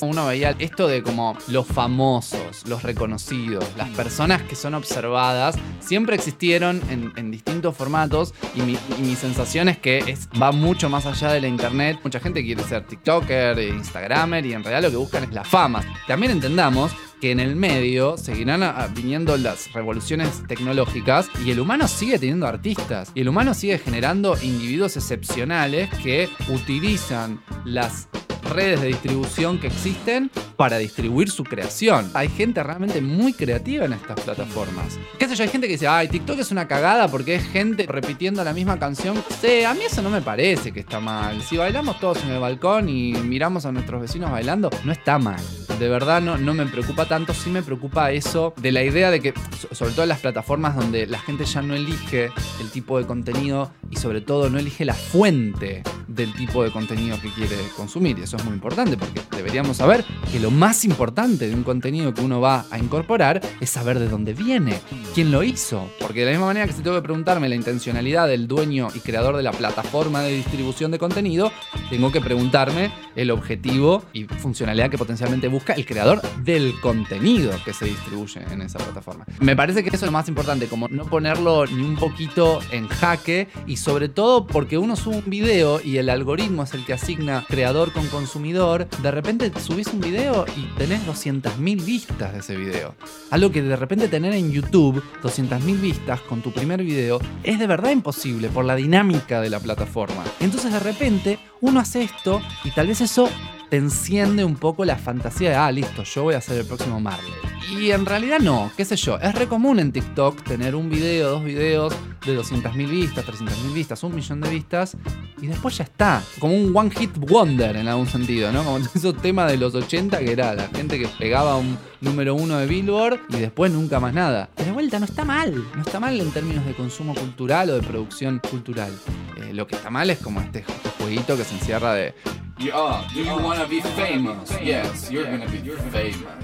Uno 0.00 0.26
veía 0.26 0.54
esto 0.58 0.86
de 0.86 1.02
como 1.02 1.36
los 1.48 1.66
famosos, 1.66 2.66
los 2.66 2.82
reconocidos, 2.82 3.64
las 3.76 3.88
personas 3.90 4.42
que 4.42 4.56
son 4.56 4.74
observadas, 4.74 5.56
siempre 5.80 6.16
existieron 6.16 6.80
en, 6.88 7.30
distintos 7.30 7.76
formatos 7.76 8.34
y 8.54 8.62
mi, 8.62 9.16
sensación 9.16 9.68
es 9.68 9.78
que 9.78 10.16
va 10.40 10.52
mucho 10.52 10.88
más 10.88 11.06
allá 11.06 11.32
de 11.32 11.40
la 11.40 11.48
internet. 11.48 11.98
Mucha 12.02 12.20
gente 12.20 12.42
quiere 12.42 12.62
ser 12.64 12.86
TikToker, 12.86 13.58
Instagramer 13.58 14.46
y 14.46 14.54
en 14.54 14.64
realidad 14.64 14.82
lo 14.82 14.90
que 14.90 14.96
buscan 14.96 15.24
es 15.24 15.32
la 15.32 15.44
fama. 15.44 15.82
También 16.06 16.32
entendamos 16.32 16.92
que 17.20 17.30
en 17.30 17.40
el 17.40 17.54
medio 17.54 18.16
seguirán 18.16 18.62
viniendo 18.94 19.36
las 19.36 19.72
revoluciones 19.72 20.42
tecnológicas 20.48 21.28
y 21.44 21.50
el 21.50 21.60
humano 21.60 21.86
sigue 21.86 22.18
teniendo 22.18 22.46
artistas 22.46 23.12
y 23.14 23.20
el 23.20 23.28
humano 23.28 23.52
sigue 23.52 23.78
generando 23.78 24.36
individuos 24.42 24.96
excepcionales 24.96 25.90
que 26.02 26.28
utilizan 26.48 27.42
las 27.64 28.08
redes 28.50 28.80
de 28.80 28.88
distribución 28.88 29.58
que 29.58 29.68
existen 29.68 30.30
para 30.56 30.78
distribuir 30.78 31.30
su 31.30 31.44
creación. 31.44 32.10
Hay 32.14 32.28
gente 32.28 32.62
realmente 32.62 33.00
muy 33.00 33.32
creativa 33.32 33.84
en 33.84 33.94
estas 33.94 34.20
plataformas. 34.20 34.98
¿Qué 35.18 35.26
sé 35.26 35.36
yo? 35.36 35.44
Hay 35.44 35.48
gente 35.48 35.66
que 35.66 35.74
dice, 35.74 35.88
ay, 35.88 36.08
TikTok 36.08 36.38
es 36.38 36.50
una 36.50 36.68
cagada 36.68 37.08
porque 37.08 37.36
es 37.36 37.44
gente 37.48 37.86
repitiendo 37.86 38.44
la 38.44 38.52
misma 38.52 38.78
canción. 38.78 39.22
Sí, 39.40 39.64
a 39.64 39.74
mí 39.74 39.80
eso 39.86 40.02
no 40.02 40.10
me 40.10 40.20
parece 40.20 40.72
que 40.72 40.80
está 40.80 41.00
mal. 41.00 41.40
Si 41.42 41.56
bailamos 41.56 41.98
todos 41.98 42.22
en 42.24 42.30
el 42.30 42.40
balcón 42.40 42.88
y 42.88 43.12
miramos 43.12 43.64
a 43.64 43.72
nuestros 43.72 44.00
vecinos 44.00 44.30
bailando, 44.30 44.70
no 44.84 44.92
está 44.92 45.18
mal. 45.18 45.40
De 45.78 45.88
verdad 45.88 46.20
no, 46.20 46.36
no 46.36 46.52
me 46.52 46.66
preocupa 46.66 47.06
tanto, 47.06 47.32
sí 47.32 47.48
me 47.48 47.62
preocupa 47.62 48.10
eso 48.12 48.52
de 48.58 48.72
la 48.72 48.82
idea 48.82 49.10
de 49.10 49.20
que, 49.20 49.32
sobre 49.72 49.92
todo 49.92 50.02
en 50.02 50.10
las 50.10 50.20
plataformas 50.20 50.76
donde 50.76 51.06
la 51.06 51.18
gente 51.18 51.44
ya 51.44 51.62
no 51.62 51.74
elige 51.74 52.30
el 52.60 52.70
tipo 52.70 52.98
de 52.98 53.06
contenido 53.06 53.72
y 53.90 53.96
sobre 53.96 54.20
todo 54.20 54.50
no 54.50 54.58
elige 54.58 54.84
la 54.84 54.94
fuente 54.94 55.82
realmente 56.10 56.22
el 56.22 56.32
tipo 56.34 56.62
de 56.62 56.70
contenido 56.70 57.20
que 57.20 57.28
quiere 57.30 57.56
consumir. 57.76 58.18
Y 58.18 58.22
eso 58.22 58.36
es 58.36 58.44
muy 58.44 58.54
importante 58.54 58.96
porque 58.96 59.20
deberíamos 59.36 59.76
saber 59.76 60.04
que 60.30 60.40
lo 60.40 60.50
más 60.50 60.84
importante 60.84 61.48
de 61.48 61.54
un 61.54 61.62
contenido 61.62 62.12
que 62.14 62.20
uno 62.20 62.40
va 62.40 62.66
a 62.70 62.78
incorporar 62.78 63.40
es 63.60 63.70
saber 63.70 63.98
de 63.98 64.08
dónde 64.08 64.34
viene, 64.34 64.78
quién 65.14 65.30
lo 65.30 65.42
hizo. 65.42 65.88
Porque 66.00 66.20
de 66.20 66.26
la 66.26 66.32
misma 66.32 66.46
manera 66.46 66.66
que 66.66 66.72
si 66.72 66.82
tengo 66.82 66.96
que 66.96 67.02
preguntarme 67.02 67.48
la 67.48 67.54
intencionalidad 67.54 68.28
del 68.28 68.46
dueño 68.46 68.88
y 68.94 69.00
creador 69.00 69.36
de 69.36 69.42
la 69.42 69.52
plataforma 69.52 70.22
de 70.22 70.34
distribución 70.34 70.90
de 70.90 70.98
contenido, 70.98 71.52
tengo 71.88 72.12
que 72.12 72.20
preguntarme 72.20 72.92
el 73.16 73.30
objetivo 73.30 74.04
y 74.12 74.24
funcionalidad 74.24 74.90
que 74.90 74.98
potencialmente 74.98 75.48
busca 75.48 75.74
el 75.74 75.84
creador 75.84 76.20
del 76.42 76.78
contenido 76.80 77.52
que 77.64 77.72
se 77.72 77.86
distribuye 77.86 78.40
en 78.50 78.62
esa 78.62 78.78
plataforma. 78.78 79.24
Me 79.40 79.56
parece 79.56 79.82
que 79.82 79.88
eso 79.88 79.96
es 79.96 80.02
lo 80.02 80.12
más 80.12 80.28
importante, 80.28 80.66
como 80.66 80.88
no 80.88 81.04
ponerlo 81.04 81.66
ni 81.66 81.82
un 81.82 81.96
poquito 81.96 82.60
en 82.70 82.88
jaque 82.88 83.48
y 83.66 83.76
sobre 83.76 84.08
todo 84.08 84.46
porque 84.46 84.78
uno 84.78 84.96
sube 84.96 85.18
un 85.18 85.30
video 85.30 85.80
y 85.82 85.98
el 86.00 86.10
algoritmo 86.10 86.64
es 86.64 86.74
el 86.74 86.84
que 86.84 86.94
asigna 86.94 87.44
creador 87.48 87.92
con 87.92 88.06
consumidor, 88.08 88.88
de 88.88 89.10
repente 89.10 89.52
subís 89.60 89.88
un 89.88 90.00
video 90.00 90.44
y 90.56 90.62
tenés 90.76 91.06
200.000 91.06 91.84
vistas 91.84 92.32
de 92.32 92.38
ese 92.40 92.56
video. 92.56 92.94
Algo 93.30 93.52
que 93.52 93.62
de 93.62 93.76
repente 93.76 94.08
tener 94.08 94.32
en 94.34 94.50
YouTube 94.50 95.02
200.000 95.22 95.80
vistas 95.80 96.20
con 96.22 96.42
tu 96.42 96.52
primer 96.52 96.82
video 96.82 97.20
es 97.42 97.58
de 97.58 97.66
verdad 97.66 97.90
imposible 97.90 98.48
por 98.48 98.64
la 98.64 98.76
dinámica 98.76 99.40
de 99.40 99.50
la 99.50 99.60
plataforma. 99.60 100.24
Entonces 100.40 100.72
de 100.72 100.80
repente 100.80 101.38
uno 101.60 101.80
hace 101.80 102.02
esto 102.02 102.40
y 102.64 102.70
tal 102.70 102.88
vez 102.88 103.00
eso 103.00 103.28
te 103.70 103.76
enciende 103.76 104.44
un 104.44 104.56
poco 104.56 104.84
la 104.84 104.96
fantasía 104.96 105.50
de, 105.50 105.54
ah, 105.54 105.70
listo, 105.70 106.02
yo 106.02 106.24
voy 106.24 106.34
a 106.34 106.40
ser 106.40 106.58
el 106.58 106.66
próximo 106.66 107.00
Marley. 107.00 107.32
Y 107.70 107.92
en 107.92 108.04
realidad 108.04 108.40
no, 108.40 108.72
qué 108.76 108.84
sé 108.84 108.96
yo, 108.96 109.16
es 109.20 109.32
re 109.32 109.46
común 109.46 109.78
en 109.78 109.92
TikTok 109.92 110.42
tener 110.42 110.74
un 110.74 110.90
video, 110.90 111.30
dos 111.30 111.44
videos 111.44 111.94
de 112.26 112.36
200.000 112.36 112.88
vistas, 112.88 113.24
300.000 113.24 113.72
vistas, 113.72 114.02
un 114.02 114.14
millón 114.14 114.40
de 114.40 114.50
vistas, 114.50 114.96
y 115.40 115.46
después 115.46 115.78
ya 115.78 115.84
está, 115.84 116.20
como 116.40 116.54
un 116.54 116.76
one 116.76 116.90
hit 116.90 117.16
wonder 117.16 117.76
en 117.76 117.86
algún 117.86 118.08
sentido, 118.08 118.50
¿no? 118.50 118.64
Como 118.64 118.78
esos 118.94 119.16
temas 119.18 119.50
de 119.50 119.56
los 119.56 119.72
80 119.72 120.18
que 120.18 120.32
era 120.32 120.52
la 120.54 120.66
gente 120.66 120.98
que 120.98 121.06
pegaba 121.06 121.56
un 121.56 121.78
número 122.00 122.34
uno 122.34 122.58
de 122.58 122.66
Billboard 122.66 123.20
y 123.28 123.36
después 123.36 123.70
nunca 123.70 124.00
más 124.00 124.12
nada. 124.12 124.50
Pero 124.56 124.66
de 124.66 124.72
vuelta, 124.72 124.98
no 124.98 125.04
está 125.04 125.24
mal, 125.24 125.54
no 125.76 125.82
está 125.82 126.00
mal 126.00 126.20
en 126.20 126.32
términos 126.32 126.66
de 126.66 126.74
consumo 126.74 127.14
cultural 127.14 127.70
o 127.70 127.74
de 127.74 127.82
producción 127.82 128.40
cultural. 128.50 128.92
Eh, 129.36 129.54
lo 129.54 129.68
que 129.68 129.76
está 129.76 129.90
mal 129.90 130.10
es 130.10 130.18
como 130.18 130.40
este 130.40 130.64
jueguito 130.98 131.36
que 131.36 131.44
se 131.44 131.54
encierra 131.54 131.94
de 131.94 132.14
Yeah, 132.60 133.08
do 133.14 133.22
you 133.22 133.36
wanna 133.38 133.66
be 133.66 133.80
famous? 133.80 134.50
Yes, 134.60 135.10
you're 135.10 135.24
gonna 135.24 135.46
be 135.46 135.60
famous. 135.90 136.40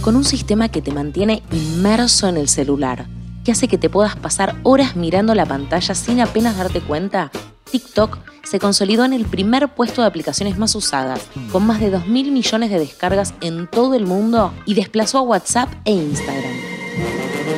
con 0.00 0.14
un 0.14 0.24
sistema 0.24 0.68
que 0.68 0.80
te 0.80 0.92
mantiene 0.92 1.42
inmerso 1.50 2.28
en 2.28 2.36
el 2.36 2.48
celular, 2.48 3.06
que 3.44 3.50
hace 3.50 3.66
que 3.66 3.76
te 3.76 3.90
puedas 3.90 4.14
pasar 4.14 4.54
horas 4.62 4.94
mirando 4.94 5.34
la 5.34 5.44
pantalla 5.44 5.96
sin 5.96 6.20
apenas 6.20 6.56
darte 6.56 6.80
cuenta, 6.80 7.32
TikTok 7.70 8.18
se 8.44 8.58
consolidó 8.58 9.04
en 9.04 9.12
el 9.12 9.26
primer 9.26 9.68
puesto 9.68 10.02
de 10.02 10.08
aplicaciones 10.08 10.56
más 10.56 10.74
usadas, 10.74 11.20
con 11.50 11.66
más 11.66 11.80
de 11.80 11.90
2 11.90 12.06
mil 12.06 12.30
millones 12.30 12.70
de 12.70 12.78
descargas 12.78 13.34
en 13.40 13.66
todo 13.66 13.94
el 13.94 14.06
mundo 14.06 14.52
y 14.64 14.74
desplazó 14.74 15.18
a 15.18 15.22
WhatsApp 15.22 15.68
e 15.84 15.92
Instagram. 15.92 16.52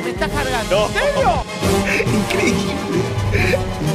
¿Me 0.04 0.10
está 0.10 0.28
cargando? 0.28 0.88
Increíble. 2.32 2.72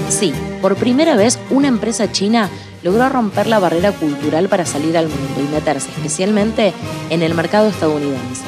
Sí, 0.10 0.34
por 0.62 0.76
primera 0.76 1.16
vez 1.16 1.40
una 1.50 1.68
empresa 1.68 2.12
china 2.12 2.50
logró 2.84 3.10
romper 3.10 3.48
la 3.48 3.60
barrera 3.60 3.92
cultural 3.92 4.50
para 4.50 4.66
salir 4.66 4.98
al 4.98 5.08
mundo 5.08 5.42
y 5.42 5.54
meterse 5.54 5.90
especialmente 5.90 6.74
en 7.10 7.24
el 7.24 7.34
mercado 7.34 7.68
estadounidense. 7.68 8.44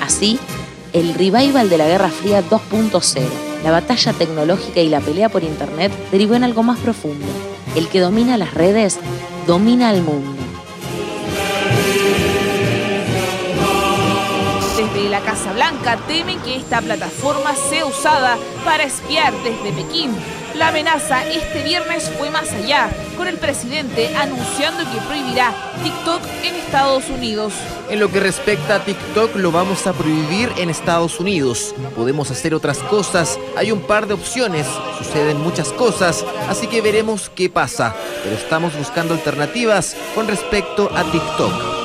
Así, 0.00 0.38
el 0.92 1.14
revival 1.14 1.68
de 1.68 1.78
la 1.78 1.86
Guerra 1.86 2.08
Fría 2.08 2.42
2.0, 2.42 3.20
la 3.62 3.70
batalla 3.70 4.12
tecnológica 4.12 4.80
y 4.80 4.88
la 4.88 5.00
pelea 5.00 5.28
por 5.28 5.44
Internet 5.44 5.92
derivó 6.10 6.34
en 6.34 6.44
algo 6.44 6.62
más 6.62 6.78
profundo. 6.78 7.26
El 7.74 7.88
que 7.88 8.00
domina 8.00 8.36
las 8.36 8.54
redes 8.54 8.98
domina 9.46 9.90
al 9.90 10.02
mundo. 10.02 10.40
Desde 14.76 15.08
la 15.08 15.20
Casa 15.20 15.52
Blanca 15.52 15.98
temen 16.08 16.40
que 16.40 16.56
esta 16.56 16.80
plataforma 16.80 17.54
sea 17.54 17.84
usada 17.86 18.38
para 18.64 18.84
espiar 18.84 19.32
desde 19.44 19.72
Pekín 19.72 20.12
la 20.60 20.68
amenaza 20.68 21.26
este 21.26 21.62
viernes 21.62 22.12
fue 22.18 22.28
más 22.28 22.52
allá, 22.52 22.90
con 23.16 23.26
el 23.26 23.38
presidente 23.38 24.14
anunciando 24.14 24.84
que 24.92 25.00
prohibirá 25.06 25.54
TikTok 25.82 26.20
en 26.44 26.54
Estados 26.54 27.08
Unidos. 27.08 27.54
En 27.88 27.98
lo 27.98 28.12
que 28.12 28.20
respecta 28.20 28.74
a 28.74 28.84
TikTok, 28.84 29.36
lo 29.36 29.52
vamos 29.52 29.86
a 29.86 29.94
prohibir 29.94 30.52
en 30.58 30.68
Estados 30.68 31.18
Unidos. 31.18 31.74
Podemos 31.96 32.30
hacer 32.30 32.54
otras 32.54 32.76
cosas, 32.76 33.38
hay 33.56 33.72
un 33.72 33.80
par 33.80 34.06
de 34.06 34.12
opciones, 34.12 34.66
suceden 34.98 35.40
muchas 35.40 35.72
cosas, 35.72 36.26
así 36.46 36.66
que 36.66 36.82
veremos 36.82 37.30
qué 37.34 37.48
pasa. 37.48 37.96
Pero 38.22 38.36
estamos 38.36 38.76
buscando 38.76 39.14
alternativas 39.14 39.96
con 40.14 40.28
respecto 40.28 40.90
a 40.94 41.04
TikTok. 41.04 41.79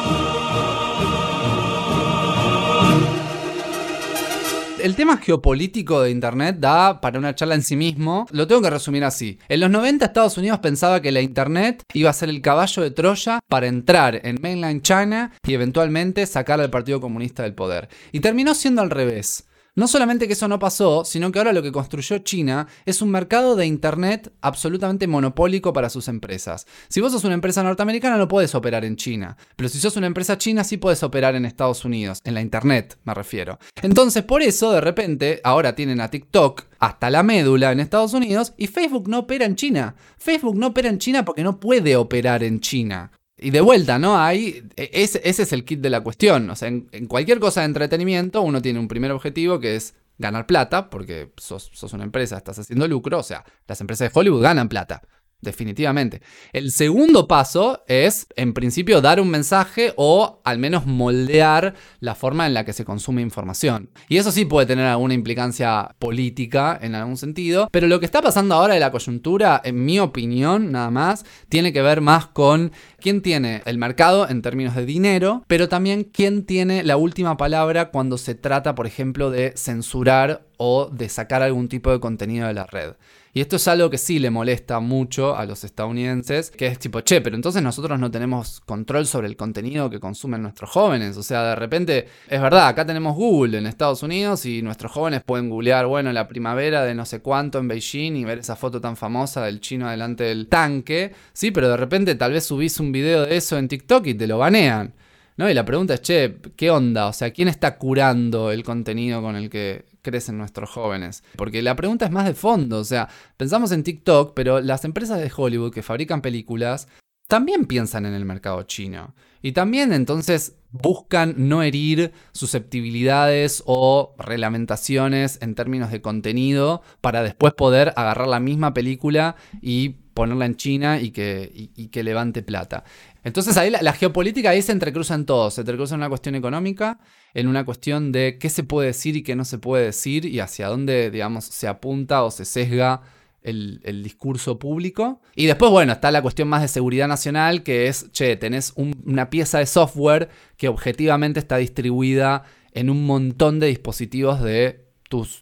El 4.86 4.96
tema 4.96 5.18
geopolítico 5.18 6.04
de 6.04 6.12
Internet 6.12 6.58
da 6.60 7.02
para 7.02 7.18
una 7.18 7.34
charla 7.34 7.56
en 7.56 7.64
sí 7.64 7.76
mismo. 7.76 8.28
Lo 8.30 8.46
tengo 8.46 8.62
que 8.62 8.70
resumir 8.70 9.04
así. 9.04 9.40
En 9.50 9.62
los 9.62 9.72
90 9.72 10.06
Estados 10.06 10.38
Unidos 10.38 10.60
pensaba 10.60 11.02
que 11.02 11.12
la 11.12 11.22
Internet 11.22 11.82
iba 11.96 12.12
a 12.12 12.14
ser 12.14 12.30
el 12.30 12.40
caballo 12.40 12.84
de 12.84 12.92
Troya 12.92 13.40
para 13.50 13.66
entrar 13.66 14.22
en 14.24 14.40
mainland 14.40 14.84
China 14.84 15.32
y 15.44 15.56
eventualmente 15.56 16.28
sacar 16.28 16.62
al 16.62 16.70
Partido 16.70 17.02
Comunista 17.02 17.42
del 17.42 17.56
poder. 17.56 17.90
Y 18.12 18.20
terminó 18.20 18.54
siendo 18.54 18.84
al 18.84 18.92
revés. 18.92 19.46
No 19.78 19.90
solamente 19.90 20.28
que 20.28 20.34
eso 20.34 20.48
no 20.48 20.58
pasó, 20.58 21.04
sino 21.04 21.34
que 21.34 21.40
ahora 21.40 21.52
lo 21.52 21.62
que 21.62 21.74
construyó 21.74 22.20
China 22.20 22.66
es 22.86 23.02
un 23.02 23.12
mercado 23.12 23.58
de 23.58 23.66
Internet 23.66 24.32
absolutamente 24.40 25.06
monopólico 25.06 25.74
para 25.74 25.90
sus 25.90 26.08
empresas. 26.08 26.66
Si 26.88 27.02
vos 27.02 27.12
sos 27.12 27.26
una 27.26 27.34
empresa 27.34 27.62
norteamericana 27.62 28.16
no 28.16 28.30
puedes 28.30 28.56
operar 28.56 28.86
en 28.86 28.96
China, 28.96 29.36
pero 29.58 29.68
si 29.68 29.80
sos 29.80 29.98
una 29.98 30.08
empresa 30.08 30.38
china 30.38 30.64
sí 30.64 30.78
puedes 30.78 31.04
operar 31.04 31.36
en 31.36 31.44
Estados 31.44 31.84
Unidos, 31.84 32.22
en 32.24 32.36
la 32.36 32.42
Internet 32.42 32.98
me 33.04 33.14
refiero. 33.14 33.60
Entonces 33.82 34.24
por 34.24 34.42
eso 34.42 34.72
de 34.72 34.80
repente 34.80 35.42
ahora 35.44 35.76
tienen 35.76 36.00
a 36.00 36.10
TikTok 36.10 36.64
hasta 36.80 37.10
la 37.10 37.24
médula 37.24 37.74
en 37.74 37.82
Estados 37.82 38.14
Unidos 38.14 38.54
y 38.56 38.68
Facebook 38.68 39.10
no 39.10 39.20
opera 39.20 39.46
en 39.46 39.58
China. 39.58 39.96
Facebook 40.18 40.56
no 40.56 40.68
opera 40.68 40.88
en 40.88 41.00
China 41.00 41.26
porque 41.26 41.44
no 41.44 41.60
puede 41.60 41.98
operar 41.98 42.44
en 42.44 42.62
China. 42.62 43.12
Y 43.38 43.50
de 43.52 43.62
vuelta, 43.62 44.00
¿no? 44.00 44.18
Hay, 44.18 44.64
e, 44.76 44.90
ese, 44.94 45.22
es 45.24 45.52
el 45.52 45.66
kit 45.66 45.82
de 45.82 45.90
la 45.90 46.02
cuestión. 46.02 46.50
O 46.50 46.56
sea, 46.56 46.70
en, 46.70 47.08
cualquier 47.08 47.40
cosa 47.40 47.62
de 47.62 47.68
entretenimiento 47.68 48.42
uno 48.42 48.62
tiene 48.62 48.80
un 48.80 48.88
primer 48.88 49.12
objetivo 49.12 49.60
que 49.60 49.76
es 49.76 49.96
ganar 50.18 50.48
plata, 50.48 50.90
porque 50.90 51.32
sos, 51.38 51.70
sos 51.74 51.94
una 51.94 52.06
empresa, 52.06 52.38
estás 52.38 52.60
haciendo 52.60 52.88
lucro. 52.88 53.20
O 53.20 53.24
sea, 53.24 53.44
las 53.68 53.82
empresas 53.82 54.12
de 54.12 54.20
Hollywood 54.20 54.42
ganan 54.42 54.70
plata 54.70 55.02
definitivamente. 55.42 56.22
El 56.52 56.72
segundo 56.72 57.28
paso 57.28 57.84
es, 57.88 58.28
en 58.36 58.54
principio, 58.54 59.02
dar 59.02 59.22
un 59.22 59.30
mensaje 59.30 59.94
o 59.96 60.42
al 60.44 60.60
menos 60.60 60.86
moldear 60.86 61.76
la 62.00 62.16
forma 62.16 62.48
en 62.48 62.54
la 62.54 62.66
que 62.66 62.74
se 62.74 62.86
consume 62.86 63.22
información. 63.22 63.90
Y 64.10 64.18
eso 64.18 64.32
sí 64.32 64.46
puede 64.46 64.66
tener 64.66 64.86
alguna 64.86 65.14
implicancia 65.14 65.96
política 66.00 66.78
en 66.82 66.96
algún 66.96 67.18
sentido, 67.18 67.70
pero 67.72 67.88
lo 67.88 68.00
que 68.00 68.06
está 68.06 68.22
pasando 68.22 68.56
ahora 68.56 68.74
de 68.74 68.80
la 68.80 68.92
coyuntura, 68.92 69.62
en 69.64 69.86
mi 69.86 70.00
opinión, 70.00 70.72
nada 70.72 70.90
más, 70.90 71.26
tiene 71.50 71.72
que 71.72 71.82
ver 71.82 72.02
más 72.02 72.28
con 72.28 72.72
quién 73.00 73.22
tiene 73.22 73.62
el 73.66 73.78
mercado 73.78 74.28
en 74.28 74.42
términos 74.42 74.76
de 74.76 74.86
dinero, 74.86 75.44
pero 75.48 75.70
también 75.70 76.04
quién 76.04 76.46
tiene 76.46 76.84
la 76.84 76.98
última 76.98 77.38
palabra 77.38 77.92
cuando 77.92 78.18
se 78.18 78.36
trata, 78.36 78.76
por 78.76 78.88
ejemplo, 78.88 79.30
de 79.30 79.54
censurar 79.56 80.46
o 80.58 80.90
de 80.92 81.10
sacar 81.10 81.42
algún 81.42 81.70
tipo 81.70 81.92
de 81.92 82.00
contenido 82.00 82.48
de 82.48 82.54
la 82.54 82.66
red. 82.66 82.94
Y 83.36 83.42
esto 83.42 83.58
es 83.58 83.68
algo 83.68 83.90
que 83.90 83.98
sí 83.98 84.18
le 84.18 84.30
molesta 84.30 84.80
mucho 84.80 85.36
a 85.36 85.46
los 85.46 85.66
estadounidenses, 85.66 86.52
que 86.52 86.68
es 86.68 86.80
tipo, 86.80 87.02
che, 87.02 87.20
pero 87.20 87.36
entonces 87.36 87.62
nosotros 87.62 88.00
no 88.00 88.10
tenemos 88.10 88.62
control 88.62 89.06
sobre 89.06 89.28
el 89.28 89.36
contenido 89.36 89.90
que 89.90 90.00
consumen 90.00 90.42
nuestros 90.42 90.70
jóvenes. 90.70 91.18
O 91.18 91.22
sea, 91.22 91.44
de 91.44 91.56
repente, 91.58 92.08
es 92.30 92.42
verdad, 92.42 92.70
acá 92.70 92.86
tenemos 92.86 93.14
Google 93.14 93.58
en 93.58 93.68
Estados 93.68 94.04
Unidos 94.04 94.46
y 94.46 94.62
nuestros 94.62 94.94
jóvenes 94.94 95.22
pueden 95.22 95.50
googlear, 95.50 95.86
bueno, 95.86 96.14
la 96.14 96.30
primavera 96.30 96.86
de 96.86 96.96
no 96.96 97.06
sé 97.06 97.20
cuánto 97.20 97.60
en 97.60 97.68
Beijing 97.68 98.16
y 98.16 98.24
ver 98.24 98.40
esa 98.40 98.56
foto 98.56 98.80
tan 98.80 98.96
famosa 98.96 99.44
del 99.44 99.60
chino 99.60 99.90
delante 99.90 100.24
del 100.24 100.48
tanque, 100.48 101.12
sí, 101.34 101.52
pero 101.52 101.68
de 101.68 101.76
repente 101.76 102.16
tal 102.16 102.32
vez 102.32 102.46
subís 102.46 102.80
un 102.80 102.94
video 102.94 103.26
de 103.26 103.36
eso 103.36 103.58
en 103.58 103.68
TikTok 103.68 104.08
y 104.08 104.14
te 104.14 104.28
lo 104.28 104.38
banean. 104.38 104.94
¿No? 105.38 105.50
Y 105.50 105.54
la 105.54 105.66
pregunta 105.66 105.96
es, 105.96 106.02
che, 106.02 106.38
¿qué 106.56 106.72
onda? 106.72 107.08
O 107.08 107.14
sea, 107.14 107.32
¿quién 107.32 107.50
está 107.50 107.78
curando 107.78 108.52
el 108.52 108.64
contenido 108.64 109.22
con 109.22 109.36
el 109.36 109.50
que 109.50 109.86
crecen 110.02 110.38
nuestros 110.38 110.70
jóvenes? 110.70 111.24
Porque 111.36 111.62
la 111.62 111.76
pregunta 111.76 112.06
es 112.06 112.12
más 112.12 112.26
de 112.26 112.34
fondo, 112.34 112.80
o 112.80 112.86
sea, 112.86 113.10
pensamos 113.36 113.72
en 113.72 113.84
TikTok, 113.84 114.34
pero 114.34 114.62
las 114.62 114.86
empresas 114.86 115.20
de 115.20 115.32
Hollywood 115.36 115.74
que 115.74 115.84
fabrican 115.84 116.22
películas 116.22 116.88
también 117.28 117.66
piensan 117.66 118.06
en 118.06 118.14
el 118.14 118.24
mercado 118.24 118.64
chino. 118.64 119.16
Y 119.42 119.52
también 119.52 119.94
entonces 119.94 120.56
buscan 120.72 121.36
no 121.38 121.64
herir 121.64 122.12
susceptibilidades 122.32 123.64
o 123.66 124.16
reglamentaciones 124.18 125.40
en 125.42 125.56
términos 125.56 125.92
de 125.92 126.02
contenido 126.02 126.82
para 127.02 127.24
después 127.24 127.54
poder 127.54 127.94
agarrar 127.96 128.28
la 128.28 128.40
misma 128.40 128.74
película 128.74 129.36
y 129.62 129.98
ponerla 130.16 130.46
en 130.46 130.56
China 130.56 131.00
y 131.00 131.12
que, 131.12 132.02
levante 132.04 132.42
plata. 132.42 132.86
Entonces 133.24 133.58
ahí 133.58 133.70
la, 133.70 133.94
geopolítica 133.94 134.52
ahí 134.52 134.62
se 134.62 134.72
entrecruza 134.72 135.14
en 135.14 135.26
todo, 135.26 135.52
se 135.52 135.62
entrecruza 135.62 135.94
en 135.94 136.00
una 136.00 136.10
cuestión 136.10 136.36
económica, 136.36 137.00
en 137.34 137.48
una 137.48 137.66
cuestión 137.66 138.12
de 138.12 138.38
qué 138.40 138.50
se 138.50 138.64
puede 138.64 138.88
decir 138.88 139.18
y 139.18 139.24
qué 139.24 139.36
no 139.36 139.44
se 139.44 139.58
puede 139.58 139.86
decir 139.86 140.26
y 140.26 140.40
hacia 140.40 140.70
dónde, 140.70 141.12
digamos, 141.12 141.46
se 141.46 141.68
apunta 141.68 142.24
o 142.24 142.32
se 142.32 142.46
sesga 142.46 143.02
el, 143.44 144.02
discurso 144.04 144.58
público. 144.58 145.22
Y 145.36 145.48
después, 145.48 145.70
bueno, 145.70 145.92
está 145.92 146.12
la 146.12 146.22
cuestión 146.22 146.48
más 146.48 146.62
de 146.62 146.70
seguridad 146.70 147.10
nacional, 147.10 147.62
que 147.64 147.88
es, 147.88 148.10
che, 148.14 148.38
tenés 148.38 148.74
una 148.76 149.30
pieza 149.30 149.60
de 149.60 149.66
software 149.66 150.30
que 150.56 150.70
objetivamente 150.70 151.42
está 151.42 151.58
distribuida 151.58 152.44
en 152.72 152.90
un 152.90 153.06
montón 153.06 153.60
de 153.60 153.68
dispositivos 153.68 154.42
de 154.42 154.85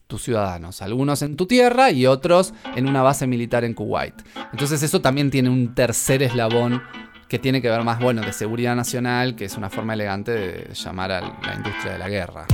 tus, 0.08 0.22
ciudadanos, 0.22 0.82
algunos 0.82 1.22
en 1.22 1.36
tu 1.36 1.48
tierra 1.48 1.90
y 1.92 2.06
otros 2.06 2.54
en 2.76 2.88
una 2.88 3.02
base 3.02 3.26
militar 3.26 3.64
en 3.64 3.74
Kuwait. 3.74 4.14
Entonces 4.52 4.84
eso 4.84 5.02
también 5.02 5.32
tiene 5.32 5.50
un 5.50 5.74
tercer 5.74 6.22
eslabón 6.22 6.84
que 7.28 7.40
tiene 7.40 7.62
que 7.62 7.70
ver 7.70 7.84
más, 7.84 8.00
bueno, 8.00 8.22
de 8.22 8.34
seguridad 8.34 8.76
nacional, 8.76 9.36
que 9.36 9.46
es 9.46 9.58
una 9.58 9.70
forma 9.70 9.94
elegante 9.94 10.32
de 10.32 10.74
llamar 10.76 11.12
a 11.12 11.22
la 11.22 11.56
industria 11.56 11.94
de 11.94 11.98
la 11.98 12.10
guerra. 12.10 12.46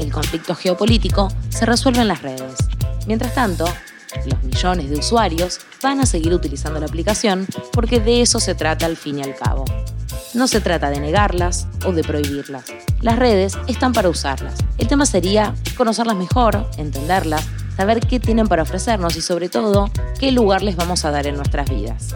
El 0.00 0.10
conflicto 0.10 0.54
geopolítico 0.54 1.28
se 1.50 1.66
resuelve 1.66 2.00
en 2.00 2.08
las 2.08 2.22
redes. 2.22 2.56
Mientras 3.06 3.34
tanto, 3.34 3.66
los 4.26 4.42
millones 4.42 4.90
de 4.90 4.96
usuarios 4.96 5.60
van 5.82 6.00
a 6.00 6.06
seguir 6.06 6.34
utilizando 6.34 6.80
la 6.80 6.86
aplicación 6.86 7.46
porque 7.72 8.00
de 8.00 8.22
eso 8.22 8.40
se 8.40 8.54
trata 8.54 8.86
al 8.86 8.96
fin 8.96 9.18
y 9.18 9.22
al 9.22 9.36
cabo. 9.36 9.64
No 10.34 10.48
se 10.48 10.60
trata 10.60 10.90
de 10.90 11.00
negarlas 11.00 11.68
o 11.84 11.92
de 11.92 12.02
prohibirlas. 12.02 12.64
Las 13.02 13.18
redes 13.18 13.56
están 13.66 13.94
para 13.94 14.10
usarlas. 14.10 14.54
El 14.76 14.86
tema 14.86 15.06
sería 15.06 15.54
conocerlas 15.76 16.16
mejor, 16.16 16.68
entenderlas, 16.76 17.46
saber 17.74 18.00
qué 18.00 18.20
tienen 18.20 18.46
para 18.46 18.62
ofrecernos 18.62 19.16
y 19.16 19.22
sobre 19.22 19.48
todo 19.48 19.90
qué 20.18 20.30
lugar 20.32 20.62
les 20.62 20.76
vamos 20.76 21.06
a 21.06 21.10
dar 21.10 21.26
en 21.26 21.36
nuestras 21.36 21.70
vidas. 21.70 22.14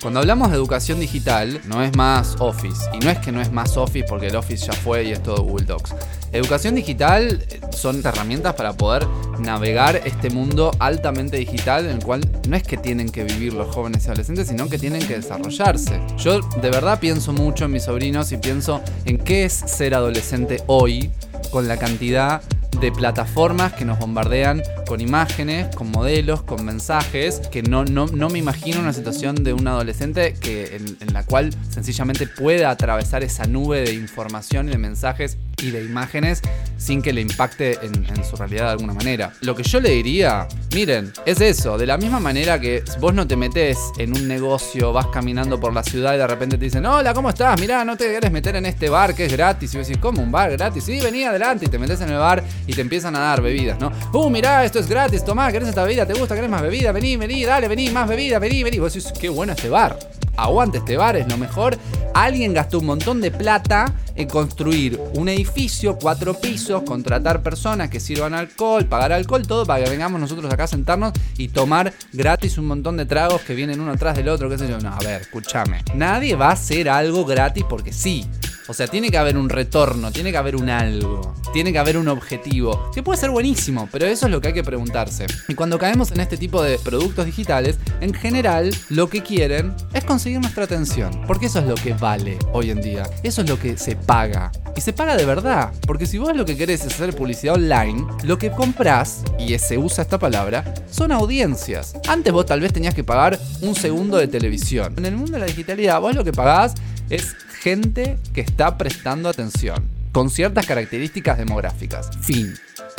Cuando 0.00 0.20
hablamos 0.20 0.50
de 0.50 0.56
educación 0.56 1.00
digital, 1.00 1.60
no 1.64 1.82
es 1.82 1.96
más 1.96 2.36
Office. 2.38 2.88
Y 2.92 3.00
no 3.00 3.10
es 3.10 3.18
que 3.18 3.32
no 3.32 3.40
es 3.40 3.50
más 3.50 3.76
Office 3.76 4.06
porque 4.08 4.28
el 4.28 4.36
Office 4.36 4.66
ya 4.66 4.72
fue 4.72 5.04
y 5.04 5.10
es 5.10 5.20
todo 5.20 5.42
Google 5.42 5.66
Docs. 5.66 5.94
Educación 6.30 6.76
digital 6.76 7.44
eh, 7.48 7.60
son 7.72 8.00
herramientas 8.04 8.54
para 8.54 8.74
poder 8.74 9.08
navegar 9.38 10.00
este 10.04 10.30
mundo 10.30 10.70
altamente 10.78 11.36
digital 11.36 11.86
en 11.86 11.96
el 11.96 12.04
cual 12.04 12.20
no 12.48 12.56
es 12.56 12.62
que 12.62 12.76
tienen 12.76 13.10
que 13.10 13.24
vivir 13.24 13.52
los 13.52 13.74
jóvenes 13.74 14.04
y 14.04 14.08
adolescentes, 14.08 14.48
sino 14.48 14.68
que 14.68 14.78
tienen 14.78 15.06
que 15.06 15.16
desarrollarse. 15.16 16.00
Yo 16.18 16.40
de 16.40 16.70
verdad 16.70 17.00
pienso 17.00 17.32
mucho 17.32 17.66
en 17.66 17.72
mis 17.72 17.84
sobrinos 17.84 18.32
y 18.32 18.36
pienso 18.38 18.82
en 19.04 19.18
qué 19.18 19.44
es 19.44 19.52
ser 19.52 19.94
adolescente 19.94 20.62
hoy 20.66 21.10
con 21.50 21.68
la 21.68 21.76
cantidad 21.76 22.42
de 22.80 22.92
plataformas 22.92 23.72
que 23.72 23.84
nos 23.84 23.98
bombardean 23.98 24.62
con 24.86 25.00
imágenes, 25.00 25.74
con 25.74 25.90
modelos, 25.90 26.42
con 26.42 26.64
mensajes, 26.64 27.40
que 27.50 27.62
no, 27.62 27.84
no, 27.84 28.06
no 28.06 28.28
me 28.28 28.38
imagino 28.38 28.80
una 28.80 28.92
situación 28.92 29.42
de 29.42 29.52
un 29.52 29.66
adolescente 29.66 30.34
que, 30.34 30.76
en, 30.76 31.12
la 31.12 31.24
cual 31.24 31.54
sencillamente 31.70 32.26
pueda 32.26 32.70
atravesar 32.70 33.24
esa 33.24 33.46
nube 33.46 33.82
de 33.82 33.94
información 33.94 34.68
y 34.68 34.72
de 34.72 34.78
mensajes 34.78 35.38
y 35.62 35.70
de 35.70 35.84
imágenes 35.84 36.42
sin 36.76 37.00
que 37.02 37.12
le 37.12 37.20
impacte 37.20 37.78
en, 37.82 38.24
su 38.24 38.36
realidad 38.36 38.66
de 38.66 38.70
alguna 38.72 38.92
manera. 38.92 39.32
Lo 39.40 39.54
que 39.54 39.62
yo 39.62 39.80
le 39.80 39.90
diría, 39.90 40.46
miren, 40.74 41.12
es 41.24 41.40
eso, 41.40 41.78
de 41.78 41.86
la 41.86 41.96
misma 41.96 42.20
manera 42.20 42.60
que 42.60 42.82
vos 43.00 43.14
no 43.14 43.26
te 43.26 43.36
metes 43.36 43.78
en 43.98 44.14
un 44.14 44.28
negocio, 44.28 44.92
vas 44.92 45.06
caminando 45.06 45.58
por 45.58 45.72
la 45.72 45.82
ciudad 45.82 46.14
y 46.14 46.18
de 46.18 46.26
repente 46.26 46.58
te 46.58 46.64
dicen, 46.64 46.84
hola, 46.84 47.14
¿cómo 47.14 47.30
estás? 47.30 47.58
Mirá, 47.60 47.84
no 47.84 47.96
te 47.96 48.06
quieres 48.06 48.30
meter 48.30 48.56
en 48.56 48.66
este 48.66 48.88
bar 48.88 49.14
que 49.14 49.26
es 49.26 49.32
gratis. 49.32 49.72
Y 49.74 49.78
vos 49.78 49.86
decís, 49.86 50.00
¿cómo? 50.00 50.22
¿Un 50.22 50.30
bar 50.30 50.50
gratis? 50.52 50.84
Sí, 50.84 51.00
vení 51.00 51.24
adelante 51.24 51.64
y 51.66 51.68
te 51.68 51.78
metes 51.78 52.00
en 52.00 52.10
el 52.10 52.18
bar 52.18 52.44
y 52.66 52.72
te 52.72 52.80
empiezan 52.82 53.16
a 53.16 53.20
dar 53.20 53.40
bebidas, 53.40 53.78
¿no? 53.80 53.90
Uh, 54.12 54.28
mirá, 54.28 54.64
esto 54.64 54.78
es 54.78 54.88
gratis, 54.88 55.24
tomá, 55.24 55.50
¿querés 55.50 55.68
esta 55.68 55.82
bebida? 55.82 56.06
¿Te 56.06 56.14
gusta? 56.14 56.34
¿Querés 56.34 56.50
más 56.50 56.62
bebida? 56.62 56.92
Vení, 56.92 57.16
vení, 57.16 57.44
dale, 57.44 57.68
vení, 57.68 57.90
más 57.90 58.08
bebida, 58.08 58.38
vení, 58.38 58.62
vení. 58.62 58.78
Vos 58.78 58.92
decís, 58.92 59.12
qué 59.18 59.28
bueno 59.28 59.52
este 59.52 59.68
bar. 59.68 59.98
Aguante 60.36 60.78
este 60.78 60.96
bar, 60.96 61.16
es 61.16 61.26
lo 61.28 61.38
mejor. 61.38 61.78
Alguien 62.16 62.54
gastó 62.54 62.78
un 62.78 62.86
montón 62.86 63.20
de 63.20 63.30
plata 63.30 63.92
en 64.14 64.26
construir 64.26 64.98
un 65.16 65.28
edificio, 65.28 65.98
cuatro 65.98 66.32
pisos, 66.32 66.82
contratar 66.82 67.42
personas 67.42 67.90
que 67.90 68.00
sirvan 68.00 68.32
alcohol, 68.32 68.86
pagar 68.86 69.12
alcohol, 69.12 69.46
todo 69.46 69.66
para 69.66 69.84
que 69.84 69.90
vengamos 69.90 70.18
nosotros 70.18 70.50
acá 70.50 70.64
a 70.64 70.66
sentarnos 70.66 71.12
y 71.36 71.48
tomar 71.48 71.92
gratis 72.14 72.56
un 72.56 72.68
montón 72.68 72.96
de 72.96 73.04
tragos 73.04 73.42
que 73.42 73.54
vienen 73.54 73.80
uno 73.80 73.92
atrás 73.92 74.16
del 74.16 74.30
otro, 74.30 74.48
qué 74.48 74.56
sé 74.56 74.66
yo. 74.66 74.78
No, 74.78 74.94
a 74.94 74.98
ver, 75.00 75.20
escúchame. 75.20 75.82
Nadie 75.94 76.36
va 76.36 76.48
a 76.48 76.52
hacer 76.52 76.88
algo 76.88 77.26
gratis 77.26 77.64
porque 77.68 77.92
sí. 77.92 78.24
O 78.68 78.74
sea, 78.74 78.88
tiene 78.88 79.10
que 79.10 79.18
haber 79.18 79.36
un 79.36 79.48
retorno, 79.48 80.10
tiene 80.10 80.32
que 80.32 80.38
haber 80.38 80.56
un 80.56 80.68
algo, 80.68 81.34
tiene 81.52 81.72
que 81.72 81.78
haber 81.78 81.96
un 81.96 82.08
objetivo, 82.08 82.90
que 82.92 83.02
puede 83.02 83.20
ser 83.20 83.30
buenísimo, 83.30 83.88
pero 83.92 84.06
eso 84.06 84.26
es 84.26 84.32
lo 84.32 84.40
que 84.40 84.48
hay 84.48 84.54
que 84.54 84.64
preguntarse. 84.64 85.26
Y 85.46 85.54
cuando 85.54 85.78
caemos 85.78 86.10
en 86.10 86.20
este 86.20 86.36
tipo 86.36 86.60
de 86.62 86.78
productos 86.78 87.26
digitales, 87.26 87.78
en 88.00 88.12
general 88.12 88.74
lo 88.88 89.08
que 89.08 89.22
quieren 89.22 89.72
es 89.94 90.04
conseguir 90.04 90.40
nuestra 90.40 90.64
atención, 90.64 91.22
porque 91.28 91.46
eso 91.46 91.60
es 91.60 91.66
lo 91.66 91.76
que 91.76 91.92
vale 91.92 92.38
hoy 92.52 92.70
en 92.70 92.80
día, 92.80 93.08
eso 93.22 93.42
es 93.42 93.48
lo 93.48 93.58
que 93.58 93.76
se 93.78 93.94
paga. 93.94 94.50
Y 94.76 94.80
se 94.80 94.92
paga 94.92 95.16
de 95.16 95.24
verdad, 95.24 95.72
porque 95.86 96.06
si 96.06 96.18
vos 96.18 96.36
lo 96.36 96.44
que 96.44 96.56
querés 96.56 96.84
es 96.84 96.92
hacer 96.92 97.14
publicidad 97.14 97.54
online, 97.54 98.04
lo 98.24 98.36
que 98.36 98.50
compras, 98.50 99.22
y 99.38 99.56
se 99.58 99.78
usa 99.78 100.02
esta 100.02 100.18
palabra, 100.18 100.74
son 100.90 101.12
audiencias. 101.12 101.94
Antes 102.08 102.32
vos 102.32 102.46
tal 102.46 102.60
vez 102.60 102.72
tenías 102.72 102.94
que 102.94 103.04
pagar 103.04 103.38
un 103.60 103.74
segundo 103.74 104.16
de 104.16 104.26
televisión. 104.26 104.94
En 104.96 105.06
el 105.06 105.16
mundo 105.16 105.32
de 105.32 105.38
la 105.38 105.46
digitalidad, 105.46 106.00
vos 106.00 106.14
lo 106.14 106.24
que 106.24 106.32
pagás 106.32 106.74
es 107.08 107.36
gente 107.66 108.16
que 108.32 108.42
está 108.42 108.78
prestando 108.78 109.28
atención, 109.28 109.90
con 110.12 110.30
ciertas 110.30 110.66
características 110.66 111.36
demográficas. 111.36 112.10
Fin. 112.22 112.54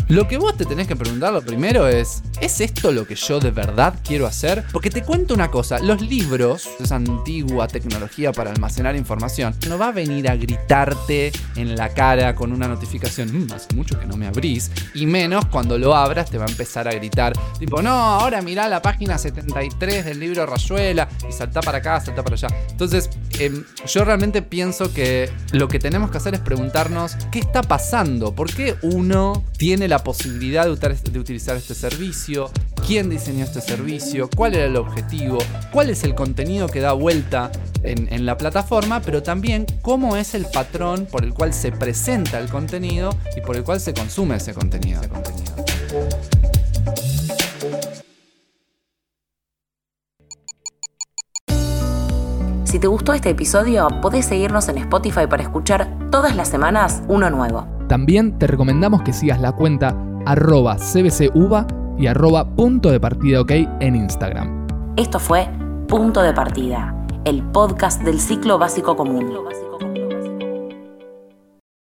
Lo 0.10 0.26
que 0.26 0.38
vos 0.38 0.56
te 0.56 0.64
tenés 0.64 0.88
que 0.88 0.96
preguntar 0.96 1.34
lo 1.34 1.42
primero 1.42 1.86
es, 1.86 2.24
¿es 2.40 2.62
esto 2.62 2.94
lo 2.94 3.06
que 3.06 3.16
yo 3.16 3.42
de 3.42 3.52
verdad 3.52 3.94
quiero 4.06 4.26
hacer? 4.26 4.64
Porque 4.72 4.90
te 4.90 5.04
cuento 5.04 5.34
una 5.34 5.52
cosa, 5.52 5.80
los 5.80 6.02
libros, 6.02 6.66
esa 6.80 6.96
antigua 6.96 7.68
tecnología 7.68 8.32
para 8.32 8.52
almacenar 8.52 8.96
información, 8.96 9.54
no 9.68 9.78
va 9.78 9.90
a 9.90 9.92
venir 9.92 10.30
a 10.30 10.38
gritarte 10.38 11.34
en 11.58 11.76
la 11.76 11.90
cara 11.90 12.36
con 12.36 12.54
una 12.54 12.70
notificación, 12.70 13.32
mmm, 13.34 13.52
hace 13.52 13.76
mucho 13.76 14.00
que 14.00 14.06
no 14.06 14.16
me 14.16 14.28
abrís, 14.28 14.72
y 14.94 15.06
menos 15.06 15.48
cuando 15.48 15.78
lo 15.78 15.94
abras 15.94 16.30
te 16.30 16.38
va 16.38 16.46
a 16.46 16.50
empezar 16.50 16.88
a 16.88 16.94
gritar, 16.94 17.34
tipo, 17.60 17.82
no, 17.82 17.92
ahora 17.92 18.42
mirá 18.42 18.70
la 18.70 18.82
página 18.82 19.18
73 19.18 20.06
del 20.06 20.22
libro 20.22 20.46
Rayuela 20.46 21.10
y 21.28 21.34
salta 21.34 21.60
para 21.60 21.80
acá, 21.80 22.00
salta 22.00 22.24
para 22.24 22.36
allá. 22.36 22.48
Entonces, 22.70 23.10
em, 23.40 23.66
yo 23.86 24.06
realmente 24.06 24.42
pienso 24.42 24.94
que 24.94 25.30
lo 25.52 25.68
que 25.68 25.80
tenemos 25.80 26.12
que 26.12 26.18
hacer 26.18 26.34
es 26.34 26.40
preguntarnos, 26.40 27.18
¿qué 27.30 27.40
está 27.40 27.62
pasando? 27.62 28.34
¿Por 28.34 28.54
qué 28.54 28.78
uno 28.82 29.44
tiene 29.58 29.90
la 29.90 29.97
posibilidad 30.04 30.66
de, 30.66 31.20
utilizar 31.20 31.58
este 31.58 31.76
servicio, 31.76 32.50
quién 32.86 33.10
diseñó 33.10 33.44
este 33.44 33.62
servicio, 33.62 34.30
cuál 34.36 34.56
era 34.56 34.66
el 34.66 34.76
objetivo, 34.76 35.40
cuál 35.72 35.90
es 35.90 36.04
el 36.04 36.16
contenido 36.16 36.68
que 36.68 36.80
da 36.80 36.94
vuelta 36.94 37.52
en, 37.84 38.26
la 38.26 38.38
plataforma, 38.38 39.02
pero 39.02 39.24
también 39.24 39.66
cómo 39.82 40.18
es 40.18 40.36
el 40.36 40.46
patrón 40.46 41.08
por 41.10 41.24
el 41.24 41.34
cual 41.34 41.54
se 41.54 41.72
presenta 41.72 42.40
el 42.40 42.50
contenido 42.50 43.16
y 43.36 43.42
por 43.42 43.56
el 43.56 43.64
cual 43.64 43.80
se 43.80 43.94
consume 43.94 44.36
ese 44.36 44.54
contenido. 44.54 45.02
Ese 45.02 45.10
contenido. 45.10 45.56
Si 52.66 52.80
te 52.80 52.88
gustó 52.88 53.14
este 53.14 53.30
episodio, 53.30 53.88
podés 54.02 54.26
seguirnos 54.26 54.68
en 54.68 54.78
Spotify 54.80 55.26
para 55.28 55.42
escuchar 55.42 55.88
todas 56.12 56.36
las 56.36 56.50
semanas 56.50 57.02
uno 57.08 57.30
nuevo. 57.30 57.77
También 57.88 58.38
te 58.38 58.48
recomendamos 58.48 59.02
que 59.02 59.14
sigas 59.14 59.40
la 59.40 59.54
cuenta 59.54 59.96
arroba 60.26 60.76
cbcuba 60.76 61.68
y 61.98 62.08
arroba 62.08 62.50
punto 62.56 62.92
de 62.92 63.00
en 63.80 63.96
Instagram. 63.96 64.68
Esto 64.98 65.20
fue 65.20 65.48
Punto 65.88 66.22
de 66.22 66.34
Partida, 66.34 66.94
el 67.24 67.44
podcast 67.44 68.02
del 68.04 68.20
ciclo 68.20 68.58
básico 68.58 68.96
común. 68.96 69.32